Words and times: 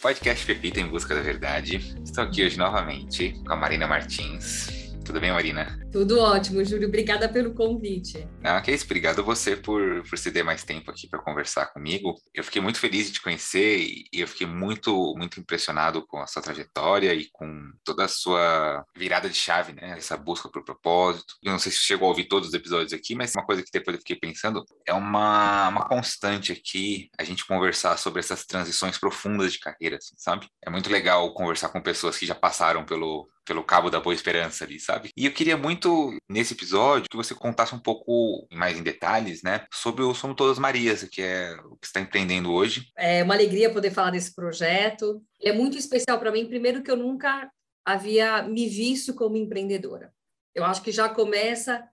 Podcast 0.00 0.46
Pepita 0.46 0.80
em 0.80 0.88
Busca 0.88 1.14
da 1.14 1.20
Verdade. 1.20 1.76
Estou 2.02 2.24
aqui 2.24 2.42
hoje 2.42 2.56
novamente 2.56 3.34
com 3.46 3.52
a 3.52 3.56
Marina 3.56 3.86
Martins. 3.86 4.79
Tudo 5.10 5.22
bem, 5.22 5.32
Marina? 5.32 5.76
Tudo 5.90 6.20
ótimo, 6.20 6.64
Júlio. 6.64 6.86
Obrigada 6.86 7.28
pelo 7.28 7.52
convite. 7.52 8.28
Não, 8.40 8.62
que 8.62 8.70
é 8.70 8.74
isso. 8.74 8.84
Obrigado 8.84 9.24
você 9.24 9.56
por, 9.56 10.08
por 10.08 10.16
ceder 10.16 10.44
mais 10.44 10.62
tempo 10.62 10.88
aqui 10.88 11.08
para 11.08 11.18
conversar 11.18 11.66
comigo. 11.72 12.14
Eu 12.32 12.44
fiquei 12.44 12.62
muito 12.62 12.78
feliz 12.78 13.08
de 13.08 13.14
te 13.14 13.20
conhecer 13.20 13.80
e 13.80 14.08
eu 14.12 14.28
fiquei 14.28 14.46
muito, 14.46 15.12
muito 15.16 15.40
impressionado 15.40 16.06
com 16.06 16.18
a 16.18 16.28
sua 16.28 16.40
trajetória 16.40 17.12
e 17.12 17.28
com 17.32 17.72
toda 17.82 18.04
a 18.04 18.08
sua 18.08 18.84
virada 18.96 19.28
de 19.28 19.34
chave, 19.34 19.72
né? 19.72 19.96
Essa 19.98 20.16
busca 20.16 20.48
por 20.48 20.64
propósito. 20.64 21.34
Eu 21.42 21.50
não 21.50 21.58
sei 21.58 21.72
se 21.72 21.78
chegou 21.78 22.06
a 22.06 22.10
ouvir 22.10 22.28
todos 22.28 22.50
os 22.50 22.54
episódios 22.54 22.92
aqui, 22.92 23.16
mas 23.16 23.34
uma 23.34 23.44
coisa 23.44 23.64
que 23.64 23.72
depois 23.72 23.96
eu 23.96 24.00
fiquei 24.00 24.14
pensando 24.14 24.64
é 24.86 24.94
uma, 24.94 25.70
uma 25.70 25.88
constante 25.88 26.52
aqui 26.52 27.10
a 27.18 27.24
gente 27.24 27.44
conversar 27.44 27.96
sobre 27.96 28.20
essas 28.20 28.46
transições 28.46 28.96
profundas 28.96 29.52
de 29.52 29.58
carreira, 29.58 29.96
assim, 29.96 30.14
sabe? 30.16 30.46
É 30.64 30.70
muito 30.70 30.88
legal 30.88 31.34
conversar 31.34 31.70
com 31.70 31.82
pessoas 31.82 32.16
que 32.16 32.26
já 32.26 32.34
passaram 32.36 32.84
pelo, 32.84 33.28
pelo 33.50 33.64
cabo 33.64 33.90
da 33.90 33.98
boa 33.98 34.14
esperança 34.14 34.62
ali, 34.62 34.78
sabe? 34.78 35.10
E 35.16 35.26
eu 35.26 35.32
queria 35.32 35.56
muito, 35.56 36.16
nesse 36.28 36.54
episódio, 36.54 37.08
que 37.10 37.16
você 37.16 37.34
contasse 37.34 37.74
um 37.74 37.80
pouco 37.80 38.46
mais 38.52 38.78
em 38.78 38.82
detalhes, 38.84 39.42
né, 39.42 39.66
sobre 39.72 40.04
o 40.04 40.14
Somos 40.14 40.36
Todas 40.36 40.56
Marias, 40.56 41.02
que 41.10 41.20
é 41.20 41.56
o 41.64 41.76
que 41.76 41.88
está 41.88 41.98
empreendendo 41.98 42.52
hoje. 42.52 42.86
É 42.96 43.24
uma 43.24 43.34
alegria 43.34 43.72
poder 43.72 43.90
falar 43.90 44.10
desse 44.10 44.32
projeto. 44.32 45.20
Ele 45.40 45.52
é 45.52 45.58
muito 45.58 45.76
especial 45.76 46.16
para 46.20 46.30
mim, 46.30 46.46
primeiro 46.46 46.80
que 46.80 46.92
eu 46.92 46.96
nunca 46.96 47.50
havia 47.84 48.40
me 48.44 48.68
visto 48.68 49.14
como 49.14 49.36
empreendedora. 49.36 50.12
Eu 50.54 50.64
acho 50.64 50.80
que 50.80 50.92
já 50.92 51.08
começa 51.08 51.84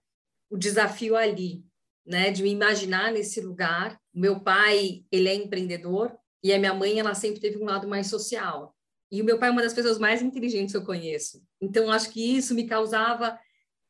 o 0.48 0.56
desafio 0.56 1.16
ali, 1.16 1.64
né, 2.06 2.30
de 2.30 2.40
me 2.40 2.50
imaginar 2.50 3.10
nesse 3.10 3.40
lugar. 3.40 3.98
Meu 4.14 4.38
pai, 4.38 5.02
ele 5.10 5.28
é 5.28 5.34
empreendedor, 5.34 6.16
e 6.40 6.52
a 6.52 6.58
minha 6.58 6.72
mãe, 6.72 7.00
ela 7.00 7.16
sempre 7.16 7.40
teve 7.40 7.58
um 7.58 7.64
lado 7.64 7.88
mais 7.88 8.06
social. 8.06 8.76
E 9.10 9.22
o 9.22 9.24
meu 9.24 9.38
pai 9.38 9.48
é 9.48 9.52
uma 9.52 9.62
das 9.62 9.72
pessoas 9.72 9.98
mais 9.98 10.22
inteligentes 10.22 10.72
que 10.72 10.78
eu 10.78 10.84
conheço. 10.84 11.42
Então, 11.60 11.90
acho 11.90 12.10
que 12.10 12.36
isso 12.36 12.54
me 12.54 12.66
causava 12.66 13.38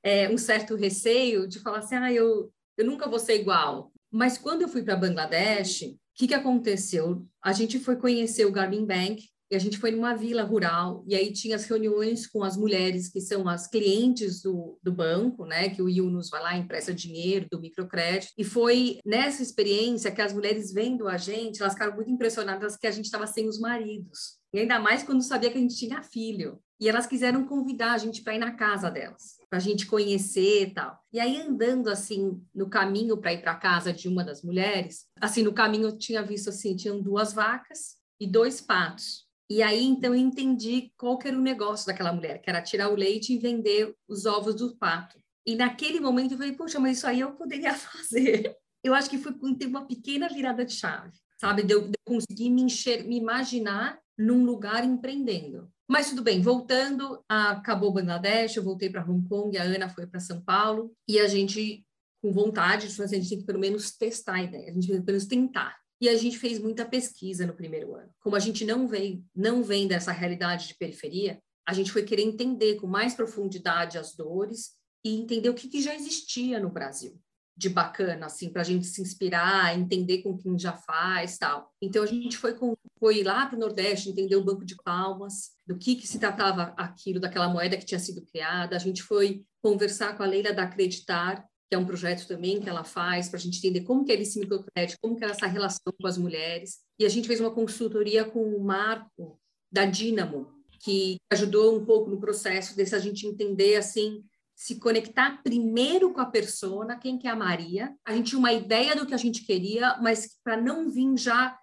é, 0.03 0.29
um 0.29 0.39
certo 0.39 0.77
receio 0.77 1.49
de 1.49 1.59
falar 1.59 1.79
assim, 1.79 1.97
ah, 1.97 2.13
eu, 2.13 2.53
eu 2.77 2.85
nunca 2.85 3.09
vou 3.09 3.19
ser 3.19 3.41
igual. 3.41 3.93
Mas 4.11 4.39
quando 4.39 4.63
eu 4.63 4.69
fui 4.69 4.83
para 4.83 4.97
Bangladesh, 4.97 5.83
o 5.83 5.99
que, 6.15 6.29
que 6.29 6.35
aconteceu? 6.35 7.27
A 7.43 7.53
gente 7.53 7.79
foi 7.79 7.97
conhecer 7.97 8.45
o 8.47 8.53
Garmin 8.53 8.87
Bank, 8.87 9.29
e 9.51 9.57
a 9.57 9.59
gente 9.59 9.79
foi 9.79 9.91
numa 9.91 10.15
vila 10.15 10.43
rural, 10.43 11.03
e 11.07 11.15
aí 11.15 11.33
tinha 11.33 11.57
as 11.57 11.65
reuniões 11.65 12.27
com 12.27 12.45
as 12.45 12.57
mulheres 12.57 13.09
que 13.09 13.21
são 13.21 13.49
as 13.49 13.67
clientes 13.67 14.43
do, 14.43 14.79
do 14.83 14.93
banco, 14.93 15.47
né? 15.47 15.71
Que 15.71 15.81
o 15.81 15.89
Yunus 15.89 16.29
vai 16.29 16.43
lá, 16.43 16.57
empresta 16.57 16.93
dinheiro 16.93 17.47
do 17.51 17.61
microcrédito. 17.61 18.33
E 18.37 18.45
foi 18.45 18.99
nessa 19.05 19.43
experiência 19.43 20.11
que 20.11 20.21
as 20.21 20.35
mulheres 20.35 20.73
vendo 20.73 21.09
a 21.09 21.17
gente, 21.17 21.63
elas 21.63 21.73
ficaram 21.73 21.95
muito 21.95 22.11
impressionadas 22.11 22.77
que 22.77 22.87
a 22.87 22.91
gente 22.91 23.07
estava 23.07 23.27
sem 23.27 23.49
os 23.49 23.59
maridos. 23.59 24.39
E 24.53 24.61
ainda 24.61 24.79
mais 24.79 25.03
quando 25.03 25.23
sabia 25.23 25.51
que 25.51 25.59
a 25.59 25.61
gente 25.61 25.77
tinha 25.77 26.03
filho. 26.03 26.61
E 26.81 26.89
elas 26.89 27.07
quiseram 27.07 27.45
convidar 27.45 27.93
a 27.93 27.99
gente 27.99 28.23
para 28.23 28.35
ir 28.35 28.39
na 28.39 28.53
casa 28.53 28.89
delas, 28.89 29.37
para 29.51 29.59
a 29.59 29.61
gente 29.61 29.87
conhecer 29.87 30.69
e 30.69 30.75
tal. 30.75 30.97
E 31.13 31.19
aí, 31.19 31.37
andando 31.41 31.89
assim, 31.89 32.41
no 32.55 32.71
caminho 32.71 33.17
para 33.17 33.33
ir 33.33 33.43
para 33.43 33.53
a 33.53 33.59
casa 33.59 33.93
de 33.93 34.09
uma 34.09 34.23
das 34.23 34.43
mulheres, 34.43 35.07
assim, 35.21 35.43
no 35.43 35.53
caminho 35.53 35.89
eu 35.89 35.99
tinha 35.99 36.23
visto 36.23 36.51
assim: 36.51 36.77
tinham 36.77 37.03
duas 37.03 37.33
vacas 37.33 37.97
e 38.21 38.27
dois 38.29 38.61
patos. 38.61 39.28
E 39.51 39.63
aí, 39.63 39.83
então, 39.83 40.15
eu 40.15 40.21
entendi 40.21 40.93
qual 40.97 41.19
era 41.25 41.37
o 41.37 41.41
negócio 41.41 41.87
daquela 41.87 42.13
mulher, 42.13 42.41
que 42.41 42.51
era 42.51 42.61
tirar 42.61 42.91
o 42.91 42.95
leite 42.95 43.33
e 43.33 43.39
vender 43.39 43.95
os 44.07 44.27
ovos 44.27 44.55
do 44.55 44.77
pato. 44.77 45.19
E 45.47 45.57
naquele 45.57 46.01
momento 46.01 46.33
eu 46.33 46.39
falei, 46.39 46.53
poxa, 46.53 46.79
mas 46.79 46.99
isso 46.99 47.07
aí 47.07 47.21
eu 47.21 47.33
poderia 47.33 47.73
fazer. 47.75 48.55
Eu 48.85 48.95
acho 48.95 49.09
que 49.09 49.17
foi 49.17 49.33
ter 49.55 49.67
uma 49.67 49.87
pequena 49.87 50.29
virada 50.29 50.65
de 50.65 50.75
chave, 50.75 51.19
sabe? 51.41 51.63
De 51.63 51.73
eu, 51.73 51.89
de 51.89 51.95
eu 52.07 52.15
conseguir 52.15 52.51
me, 52.51 52.63
enxer 52.63 53.07
me 53.07 53.17
imaginar 53.17 53.99
num 54.19 54.45
lugar 54.45 54.85
empreendendo. 54.85 55.71
Mas 55.91 56.11
tudo 56.11 56.23
bem, 56.23 56.43
voltando, 56.43 57.25
acabou 57.27 57.93
Bangladesh, 57.93 58.57
eu 58.57 58.63
voltei 58.63 58.91
para 58.91 59.09
Hong 59.09 59.27
Kong, 59.27 59.57
a 59.57 59.63
Ana 59.63 59.89
foi 59.89 60.07
para 60.07 60.21
São 60.21 60.43
Paulo, 60.43 60.93
e 61.09 61.19
a 61.19 61.27
gente, 61.27 61.87
com 62.21 62.31
vontade 62.31 62.87
a 63.01 63.07
gente 63.07 63.29
tem 63.31 63.39
que 63.39 63.47
pelo 63.47 63.59
menos 63.59 63.93
testar 63.93 64.35
a 64.35 64.43
ideia, 64.43 64.71
a 64.71 64.75
gente 64.75 64.87
tem 64.87 64.97
que 64.99 65.03
pelo 65.03 65.17
menos 65.17 65.27
tentar. 65.27 65.79
E 66.01 66.09
a 66.09 66.17
gente 66.17 66.39
fez 66.39 66.59
muita 66.59 66.85
pesquisa 66.85 67.47
no 67.47 67.55
primeiro 67.55 67.95
ano. 67.95 68.11
Como 68.21 68.37
a 68.37 68.41
gente 68.41 68.65
não 68.65 68.87
vem, 68.87 69.25
não 69.35 69.63
vem 69.63 69.89
dessa 69.89 70.13
realidade 70.13 70.69
de 70.69 70.77
periferia, 70.77 71.41
a 71.67 71.73
gente 71.73 71.93
foi 71.93 72.03
querer 72.03 72.23
entender 72.23 72.77
com 72.77 72.87
mais 72.87 73.15
profundidade 73.15 73.99
as 73.99 74.15
dores 74.15 74.73
e 75.05 75.21
entender 75.21 75.51
o 75.51 75.55
que, 75.55 75.69
que 75.69 75.83
já 75.83 75.95
existia 75.95 76.59
no 76.59 76.71
Brasil 76.71 77.21
de 77.59 77.69
bacana, 77.69 78.27
assim, 78.27 78.51
para 78.51 78.63
a 78.63 78.65
gente 78.65 78.87
se 78.87 79.03
inspirar, 79.03 79.77
entender 79.77 80.23
com 80.23 80.39
quem 80.39 80.57
já 80.57 80.73
faz 80.73 81.37
tal. 81.39 81.75
Então, 81.83 82.05
a 82.05 82.07
gente 82.07 82.37
foi, 82.37 82.55
com, 82.55 82.77
foi 83.01 83.25
lá 83.25 83.47
para 83.47 83.57
o 83.57 83.59
Nordeste 83.59 84.09
entender 84.09 84.37
o 84.37 84.45
banco 84.45 84.65
de 84.65 84.77
palmas, 84.77 85.51
do 85.67 85.77
que, 85.77 85.97
que 85.97 86.07
se 86.07 86.21
tratava 86.21 86.73
aquilo, 86.77 87.19
daquela 87.19 87.49
moeda 87.49 87.77
que 87.77 87.85
tinha 87.85 87.99
sido 87.99 88.25
criada. 88.25 88.77
A 88.77 88.79
gente 88.79 89.03
foi 89.03 89.43
conversar 89.61 90.17
com 90.17 90.23
a 90.23 90.27
Leila 90.27 90.53
da 90.53 90.63
Acreditar, 90.63 91.45
que 91.69 91.75
é 91.75 91.79
um 91.79 91.85
projeto 91.85 92.27
também 92.27 92.61
que 92.61 92.69
ela 92.69 92.83
faz, 92.83 93.29
para 93.29 93.39
a 93.39 93.41
gente 93.41 93.59
entender 93.59 93.83
como 93.83 94.05
que 94.05 94.13
é 94.13 94.21
esse 94.21 94.39
microcrédito, 94.39 94.99
como 95.03 95.17
que 95.17 95.25
é 95.25 95.29
essa 95.29 95.47
relação 95.47 95.93
com 96.01 96.07
as 96.07 96.17
mulheres. 96.17 96.79
E 96.99 97.05
a 97.05 97.09
gente 97.09 97.29
fez 97.29 97.41
uma 97.41 97.51
consultoria 97.51 98.25
com 98.25 98.43
o 98.43 98.65
Marco, 98.65 99.39
da 99.71 99.85
Dínamo, 99.85 100.51
que 100.81 101.17
ajudou 101.31 101.77
um 101.77 101.85
pouco 101.85 102.11
no 102.11 102.19
processo 102.19 102.75
desse 102.75 102.95
a 102.95 102.99
gente 102.99 103.27
entender, 103.27 103.77
assim, 103.77 104.25
se 104.57 104.77
conectar 104.77 105.43
primeiro 105.43 106.13
com 106.13 106.21
a 106.21 106.27
persona, 106.27 106.99
quem 106.99 107.19
que 107.19 107.29
é 107.29 107.31
a 107.31 107.37
Maria. 107.37 107.95
A 108.05 108.15
gente 108.15 108.31
tinha 108.31 108.39
uma 108.39 108.53
ideia 108.53 108.97
do 108.97 109.07
que 109.07 109.15
a 109.15 109.19
gente 109.19 109.45
queria, 109.45 109.99
mas 110.01 110.37
para 110.43 110.57
não 110.57 110.91
vir 110.91 111.17
já 111.17 111.57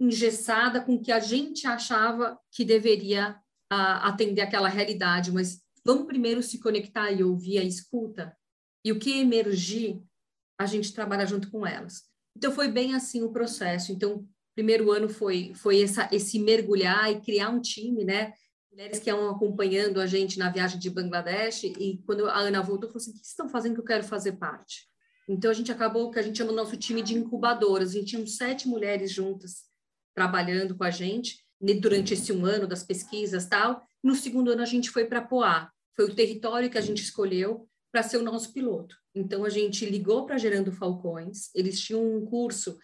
engessada 0.00 0.80
com 0.80 0.94
o 0.94 1.00
que 1.00 1.12
a 1.12 1.20
gente 1.20 1.66
achava 1.66 2.38
que 2.50 2.64
deveria 2.64 3.36
uh, 3.72 4.02
atender 4.02 4.40
aquela 4.40 4.68
realidade, 4.68 5.30
mas 5.30 5.60
vamos 5.84 6.06
primeiro 6.06 6.42
se 6.42 6.58
conectar 6.58 7.12
e 7.12 7.22
ouvir 7.22 7.58
a 7.58 7.64
escuta, 7.64 8.36
e 8.84 8.92
o 8.92 8.98
que 8.98 9.18
emergir, 9.18 10.02
a 10.58 10.66
gente 10.66 10.92
trabalha 10.92 11.26
junto 11.26 11.50
com 11.50 11.66
elas. 11.66 12.02
Então, 12.36 12.52
foi 12.52 12.68
bem 12.68 12.94
assim 12.94 13.22
o 13.22 13.32
processo. 13.32 13.92
Então, 13.92 14.26
primeiro 14.54 14.90
ano 14.90 15.08
foi, 15.08 15.52
foi 15.54 15.82
essa, 15.82 16.08
esse 16.12 16.38
mergulhar 16.38 17.10
e 17.10 17.20
criar 17.20 17.50
um 17.50 17.60
time, 17.60 18.04
né? 18.04 18.32
mulheres 18.72 18.98
que 18.98 19.10
iam 19.10 19.28
acompanhando 19.28 20.00
a 20.00 20.06
gente 20.06 20.38
na 20.38 20.48
viagem 20.48 20.78
de 20.78 20.88
Bangladesh, 20.88 21.64
e 21.64 22.02
quando 22.06 22.26
a 22.26 22.38
Ana 22.38 22.62
voltou, 22.62 22.88
falou 22.88 23.02
assim, 23.02 23.10
o 23.10 23.14
que 23.14 23.26
estão 23.26 23.48
fazendo 23.48 23.74
que 23.74 23.80
eu 23.80 23.84
quero 23.84 24.02
fazer 24.02 24.32
parte? 24.32 24.86
Então, 25.28 25.50
a 25.50 25.54
gente 25.54 25.70
acabou, 25.70 26.10
que 26.10 26.18
a 26.18 26.22
gente 26.22 26.38
chama 26.38 26.52
o 26.52 26.56
nosso 26.56 26.76
time 26.76 27.02
de 27.02 27.14
incubadoras, 27.14 27.90
a 27.90 27.92
gente 27.92 28.16
tinha 28.16 28.26
sete 28.26 28.66
mulheres 28.66 29.12
juntas 29.12 29.64
trabalhando 30.14 30.74
com 30.74 30.84
a 30.84 30.90
gente, 30.90 31.44
durante 31.80 32.14
esse 32.14 32.32
um 32.32 32.44
ano 32.44 32.66
das 32.66 32.82
pesquisas 32.82 33.46
tal. 33.46 33.82
No 34.02 34.14
segundo 34.16 34.50
ano, 34.50 34.62
a 34.62 34.66
gente 34.66 34.90
foi 34.90 35.04
para 35.04 35.22
Poá, 35.22 35.70
foi 35.94 36.06
o 36.06 36.14
território 36.14 36.68
que 36.68 36.78
a 36.78 36.82
gente 36.82 37.02
escolheu 37.02 37.68
para 37.92 38.02
ser 38.02 38.16
o 38.16 38.22
nosso 38.22 38.52
piloto. 38.52 38.96
Então, 39.14 39.44
a 39.44 39.50
gente 39.50 39.84
ligou 39.84 40.24
para 40.24 40.38
Gerando 40.38 40.72
Falcões, 40.72 41.50
eles 41.54 41.78
tinham 41.78 42.16
um 42.16 42.24
curso 42.24 42.78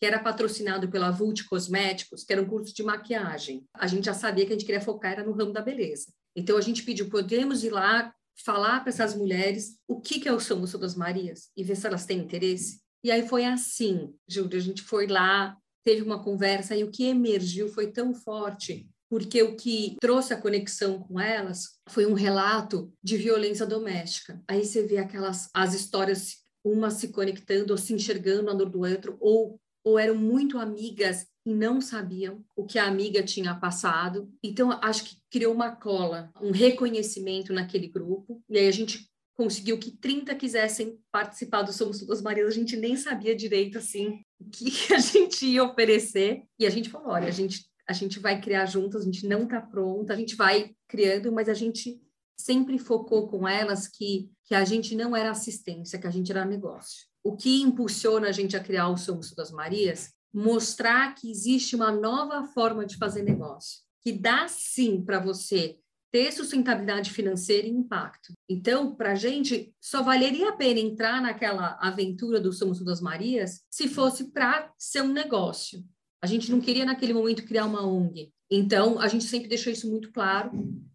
que 0.00 0.06
era 0.06 0.18
patrocinado 0.18 0.88
pela 0.88 1.10
Vult 1.10 1.44
Cosméticos, 1.44 2.24
que 2.24 2.32
era 2.32 2.42
um 2.42 2.46
curso 2.46 2.74
de 2.74 2.82
maquiagem. 2.82 3.64
A 3.74 3.86
gente 3.86 4.06
já 4.06 4.14
sabia 4.14 4.44
que 4.44 4.52
a 4.52 4.56
gente 4.56 4.66
queria 4.66 4.80
focar 4.80 5.12
era 5.12 5.24
no 5.24 5.32
ramo 5.32 5.52
da 5.52 5.62
beleza. 5.62 6.12
Então 6.34 6.56
a 6.56 6.60
gente 6.60 6.82
pediu, 6.82 7.08
podemos 7.08 7.62
ir 7.62 7.70
lá 7.70 8.12
falar 8.44 8.80
para 8.80 8.88
essas 8.88 9.14
mulheres 9.14 9.78
o 9.86 10.00
que, 10.00 10.18
que 10.18 10.28
é 10.28 10.32
o 10.32 10.40
Somos 10.40 10.72
das 10.72 10.96
Marias 10.96 11.50
e 11.56 11.62
ver 11.62 11.76
se 11.76 11.86
elas 11.86 12.04
têm 12.04 12.18
interesse. 12.18 12.80
E 13.04 13.10
aí 13.10 13.28
foi 13.28 13.44
assim, 13.44 14.12
Júlia, 14.26 14.58
a 14.58 14.62
gente 14.62 14.82
foi 14.82 15.06
lá, 15.06 15.56
teve 15.84 16.02
uma 16.02 16.22
conversa 16.22 16.74
e 16.74 16.82
o 16.82 16.90
que 16.90 17.04
emergiu 17.04 17.68
foi 17.68 17.92
tão 17.92 18.14
forte 18.14 18.88
porque 19.12 19.42
o 19.42 19.54
que 19.54 19.94
trouxe 20.00 20.32
a 20.32 20.40
conexão 20.40 20.98
com 20.98 21.20
elas 21.20 21.78
foi 21.86 22.06
um 22.06 22.14
relato 22.14 22.90
de 23.04 23.18
violência 23.18 23.66
doméstica. 23.66 24.42
Aí 24.48 24.64
você 24.64 24.86
vê 24.86 24.96
aquelas 24.96 25.50
as 25.52 25.74
histórias 25.74 26.38
uma 26.64 26.90
se 26.90 27.08
conectando 27.08 27.74
ou 27.74 27.76
se 27.76 27.92
enxergando 27.92 28.48
a 28.48 28.54
dor 28.54 28.70
do 28.70 28.80
outro 28.80 29.18
ou 29.20 29.60
ou 29.84 29.98
eram 29.98 30.14
muito 30.14 30.58
amigas 30.58 31.26
e 31.44 31.52
não 31.52 31.78
sabiam 31.80 32.42
o 32.56 32.64
que 32.64 32.78
a 32.78 32.86
amiga 32.86 33.22
tinha 33.22 33.54
passado. 33.54 34.32
Então, 34.42 34.70
acho 34.80 35.04
que 35.04 35.16
criou 35.28 35.52
uma 35.52 35.72
cola, 35.72 36.30
um 36.40 36.52
reconhecimento 36.52 37.52
naquele 37.52 37.88
grupo. 37.88 38.40
E 38.48 38.56
aí 38.56 38.68
a 38.68 38.72
gente 38.72 39.10
conseguiu 39.34 39.76
que 39.76 39.90
30 39.90 40.34
quisessem 40.36 40.98
participar 41.10 41.62
do 41.62 41.72
Somos 41.72 41.98
Todas 41.98 42.22
Marias. 42.22 42.46
A 42.46 42.50
gente 42.50 42.76
nem 42.76 42.96
sabia 42.96 43.34
direito, 43.34 43.78
assim, 43.78 44.22
o 44.40 44.48
que 44.48 44.70
a 44.94 44.98
gente 44.98 45.46
ia 45.46 45.64
oferecer. 45.64 46.44
E 46.58 46.64
a 46.64 46.70
gente 46.70 46.88
falou, 46.88 47.08
olha, 47.08 47.26
a 47.26 47.32
gente, 47.32 47.66
a 47.92 47.94
gente 47.94 48.18
vai 48.18 48.40
criar 48.40 48.66
juntas, 48.66 49.02
a 49.02 49.04
gente 49.04 49.26
não 49.26 49.44
está 49.44 49.60
pronta, 49.60 50.12
a 50.12 50.16
gente 50.16 50.34
vai 50.34 50.74
criando, 50.88 51.30
mas 51.32 51.48
a 51.48 51.54
gente 51.54 52.00
sempre 52.36 52.78
focou 52.78 53.28
com 53.28 53.46
elas 53.46 53.86
que, 53.86 54.30
que 54.44 54.54
a 54.54 54.64
gente 54.64 54.96
não 54.96 55.16
era 55.16 55.30
assistência, 55.30 55.98
que 55.98 56.06
a 56.06 56.10
gente 56.10 56.30
era 56.32 56.44
negócio 56.44 57.12
o 57.22 57.36
que 57.36 57.62
impulsiona 57.62 58.28
a 58.28 58.32
gente 58.32 58.56
a 58.56 58.62
criar 58.62 58.88
o 58.88 58.96
Somos 58.96 59.32
das 59.32 59.52
Marias, 59.52 60.12
mostrar 60.32 61.14
que 61.14 61.30
existe 61.30 61.76
uma 61.76 61.92
nova 61.92 62.44
forma 62.48 62.84
de 62.84 62.96
fazer 62.96 63.22
negócio, 63.22 63.80
que 64.00 64.12
dá 64.12 64.48
sim 64.48 65.02
para 65.02 65.20
você 65.20 65.78
ter 66.10 66.30
sustentabilidade 66.32 67.10
financeira 67.10 67.66
e 67.66 67.70
impacto. 67.70 68.32
Então, 68.48 68.94
para 68.94 69.12
a 69.12 69.14
gente, 69.14 69.74
só 69.80 70.02
valeria 70.02 70.50
a 70.50 70.56
pena 70.56 70.80
entrar 70.80 71.22
naquela 71.22 71.78
aventura 71.80 72.38
do 72.38 72.52
Somos 72.52 72.82
das 72.84 73.00
Marias 73.00 73.62
se 73.70 73.88
fosse 73.88 74.30
para 74.30 74.70
ser 74.76 75.02
um 75.02 75.12
negócio. 75.12 75.82
A 76.22 76.26
gente 76.26 76.50
não 76.50 76.60
queria, 76.60 76.84
naquele 76.84 77.12
momento, 77.12 77.44
criar 77.44 77.66
uma 77.66 77.84
ONG. 77.84 78.32
Então, 78.50 79.00
a 79.00 79.08
gente 79.08 79.24
sempre 79.24 79.48
deixou 79.48 79.72
isso 79.72 79.90
muito 79.90 80.12
claro, 80.12 80.52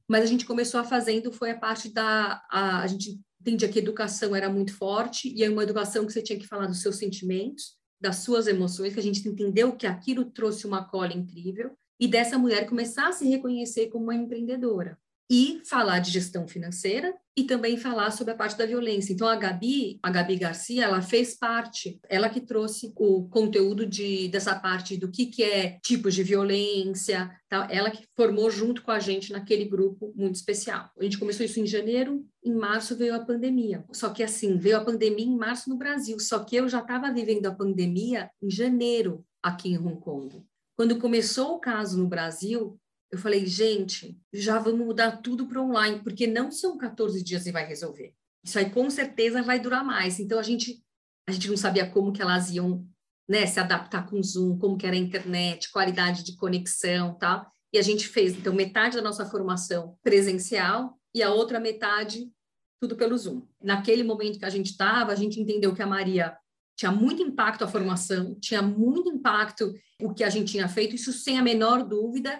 mas 0.07 0.23
a 0.23 0.25
gente 0.25 0.45
começou 0.45 0.79
a 0.79 0.83
fazendo, 0.83 1.31
foi 1.31 1.51
a 1.51 1.57
parte 1.57 1.89
da... 1.89 2.41
A, 2.49 2.81
a 2.81 2.87
gente 2.87 3.19
entendia 3.41 3.67
que 3.67 3.79
educação 3.79 4.35
era 4.35 4.49
muito 4.49 4.73
forte, 4.73 5.33
e 5.33 5.43
é 5.43 5.49
uma 5.49 5.63
educação 5.63 6.05
que 6.05 6.13
você 6.13 6.21
tinha 6.21 6.39
que 6.39 6.47
falar 6.47 6.67
dos 6.67 6.81
seus 6.81 6.95
sentimentos, 6.95 7.75
das 7.99 8.17
suas 8.17 8.47
emoções, 8.47 8.93
que 8.93 8.99
a 8.99 9.03
gente 9.03 9.27
entendeu 9.27 9.75
que 9.75 9.85
aquilo 9.85 10.25
trouxe 10.25 10.65
uma 10.65 10.85
cola 10.85 11.13
incrível, 11.13 11.71
e 11.99 12.07
dessa 12.07 12.37
mulher 12.37 12.67
começar 12.67 13.09
a 13.09 13.11
se 13.11 13.27
reconhecer 13.27 13.87
como 13.87 14.05
uma 14.05 14.15
empreendedora 14.15 14.97
e 15.29 15.61
falar 15.65 15.99
de 15.99 16.11
gestão 16.11 16.47
financeira 16.47 17.13
e 17.37 17.43
também 17.43 17.77
falar 17.77 18.09
sobre 18.11 18.33
a 18.33 18.35
parte 18.35 18.57
da 18.57 18.65
violência. 18.65 19.13
Então 19.13 19.27
a 19.27 19.35
Gabi, 19.35 19.99
a 20.01 20.09
Gabi 20.09 20.37
Garcia, 20.37 20.85
ela 20.85 21.01
fez 21.03 21.37
parte, 21.37 21.99
ela 22.09 22.29
que 22.29 22.41
trouxe 22.41 22.91
o 22.95 23.29
conteúdo 23.29 23.85
de 23.85 24.27
dessa 24.29 24.55
parte 24.55 24.97
do 24.97 25.11
que 25.11 25.27
que 25.27 25.43
é 25.43 25.77
tipos 25.83 26.15
de 26.15 26.23
violência, 26.23 27.29
tal. 27.47 27.67
ela 27.69 27.91
que 27.91 28.07
formou 28.15 28.49
junto 28.49 28.81
com 28.81 28.89
a 28.89 28.99
gente 28.99 29.31
naquele 29.31 29.65
grupo 29.65 30.11
muito 30.15 30.35
especial. 30.35 30.89
A 30.97 31.03
gente 31.03 31.19
começou 31.19 31.45
isso 31.45 31.59
em 31.59 31.67
janeiro, 31.67 32.25
em 32.43 32.55
março 32.55 32.95
veio 32.95 33.13
a 33.13 33.23
pandemia. 33.23 33.85
Só 33.91 34.09
que 34.09 34.23
assim, 34.23 34.57
veio 34.57 34.77
a 34.77 34.83
pandemia 34.83 35.25
em 35.25 35.37
março 35.37 35.69
no 35.69 35.77
Brasil, 35.77 36.19
só 36.19 36.39
que 36.39 36.55
eu 36.55 36.67
já 36.67 36.79
estava 36.79 37.13
vivendo 37.13 37.45
a 37.45 37.53
pandemia 37.53 38.31
em 38.41 38.49
janeiro 38.49 39.23
aqui 39.43 39.69
em 39.69 39.77
Hong 39.77 39.99
Kong. 39.99 40.43
Quando 40.75 40.97
começou 40.97 41.55
o 41.55 41.59
caso 41.59 41.97
no 41.97 42.07
Brasil, 42.07 42.79
eu 43.11 43.17
falei, 43.17 43.45
gente, 43.45 44.19
já 44.33 44.59
vamos 44.59 44.85
mudar 44.85 45.17
tudo 45.17 45.47
para 45.47 45.61
online, 45.61 46.01
porque 46.03 46.27
não 46.27 46.51
são 46.51 46.77
14 46.77 47.23
dias 47.23 47.45
e 47.45 47.51
vai 47.51 47.65
resolver. 47.65 48.13
Isso 48.43 48.59
aí 48.59 48.69
com 48.69 48.89
certeza 48.89 49.41
vai 49.41 49.59
durar 49.59 49.83
mais. 49.83 50.19
Então 50.19 50.39
a 50.39 50.43
gente 50.43 50.83
a 51.29 51.33
gente 51.33 51.49
não 51.49 51.57
sabia 51.57 51.89
como 51.89 52.13
que 52.13 52.21
elas 52.21 52.51
iam, 52.51 52.87
né, 53.27 53.45
se 53.45 53.59
adaptar 53.59 54.09
com 54.09 54.17
o 54.17 54.23
Zoom, 54.23 54.57
como 54.57 54.77
que 54.77 54.87
era 54.87 54.95
a 54.95 54.99
internet, 54.99 55.69
qualidade 55.71 56.23
de 56.23 56.37
conexão, 56.37 57.15
tal. 57.15 57.45
E 57.73 57.77
a 57.77 57.81
gente 57.81 58.07
fez 58.07 58.33
então 58.33 58.53
metade 58.53 58.95
da 58.95 59.01
nossa 59.01 59.25
formação 59.25 59.97
presencial 60.01 60.97
e 61.13 61.21
a 61.21 61.33
outra 61.33 61.59
metade 61.59 62.31
tudo 62.79 62.95
pelo 62.95 63.17
Zoom. 63.17 63.41
Naquele 63.61 64.03
momento 64.03 64.39
que 64.39 64.45
a 64.45 64.49
gente 64.49 64.67
estava, 64.67 65.11
a 65.11 65.15
gente 65.15 65.39
entendeu 65.39 65.73
que 65.73 65.81
a 65.81 65.87
Maria 65.87 66.37
tinha 66.77 66.91
muito 66.91 67.21
impacto 67.21 67.63
a 67.63 67.67
formação, 67.67 68.35
tinha 68.39 68.61
muito 68.61 69.09
impacto 69.09 69.73
o 69.99 70.13
que 70.13 70.23
a 70.23 70.29
gente 70.29 70.51
tinha 70.51 70.69
feito, 70.69 70.95
isso 70.95 71.11
sem 71.11 71.37
a 71.37 71.41
menor 71.41 71.83
dúvida, 71.83 72.39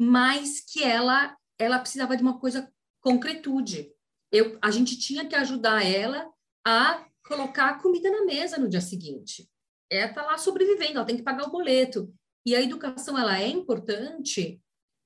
mas 0.00 0.60
que 0.60 0.82
ela 0.82 1.36
ela 1.58 1.78
precisava 1.78 2.16
de 2.16 2.22
uma 2.22 2.38
coisa 2.38 2.70
concretude. 3.00 3.92
Eu, 4.32 4.58
a 4.60 4.70
gente 4.70 4.98
tinha 4.98 5.26
que 5.26 5.36
ajudar 5.36 5.84
ela 5.84 6.28
a 6.66 7.06
colocar 7.26 7.68
a 7.68 7.78
comida 7.80 8.10
na 8.10 8.24
mesa 8.24 8.58
no 8.58 8.68
dia 8.68 8.80
seguinte. 8.80 9.48
Ela 9.90 10.10
está 10.10 10.22
lá 10.22 10.36
sobrevivendo, 10.36 10.96
ela 10.96 11.04
tem 11.04 11.16
que 11.16 11.22
pagar 11.22 11.46
o 11.46 11.50
boleto. 11.50 12.12
E 12.44 12.54
a 12.54 12.60
educação 12.60 13.18
ela 13.18 13.40
é 13.40 13.48
importante, 13.48 14.60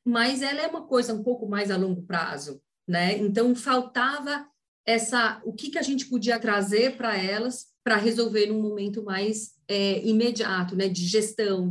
mas 0.04 0.42
ela 0.42 0.62
é 0.62 0.66
uma 0.66 0.86
coisa 0.86 1.12
um 1.12 1.22
pouco 1.22 1.48
mais 1.48 1.70
a 1.70 1.76
longo 1.76 2.02
prazo, 2.02 2.60
né? 2.88 3.16
Então 3.18 3.54
faltava 3.54 4.48
essa, 4.86 5.40
o 5.44 5.52
que 5.52 5.70
que 5.70 5.78
a 5.78 5.82
gente 5.82 6.06
podia 6.06 6.40
trazer 6.40 6.96
para 6.96 7.16
elas 7.16 7.66
para 7.84 7.96
resolver 7.96 8.46
num 8.46 8.60
momento 8.60 9.04
mais 9.04 9.52
é, 9.68 10.04
imediato, 10.06 10.74
né? 10.74 10.88
De 10.88 11.04
gestão, 11.04 11.70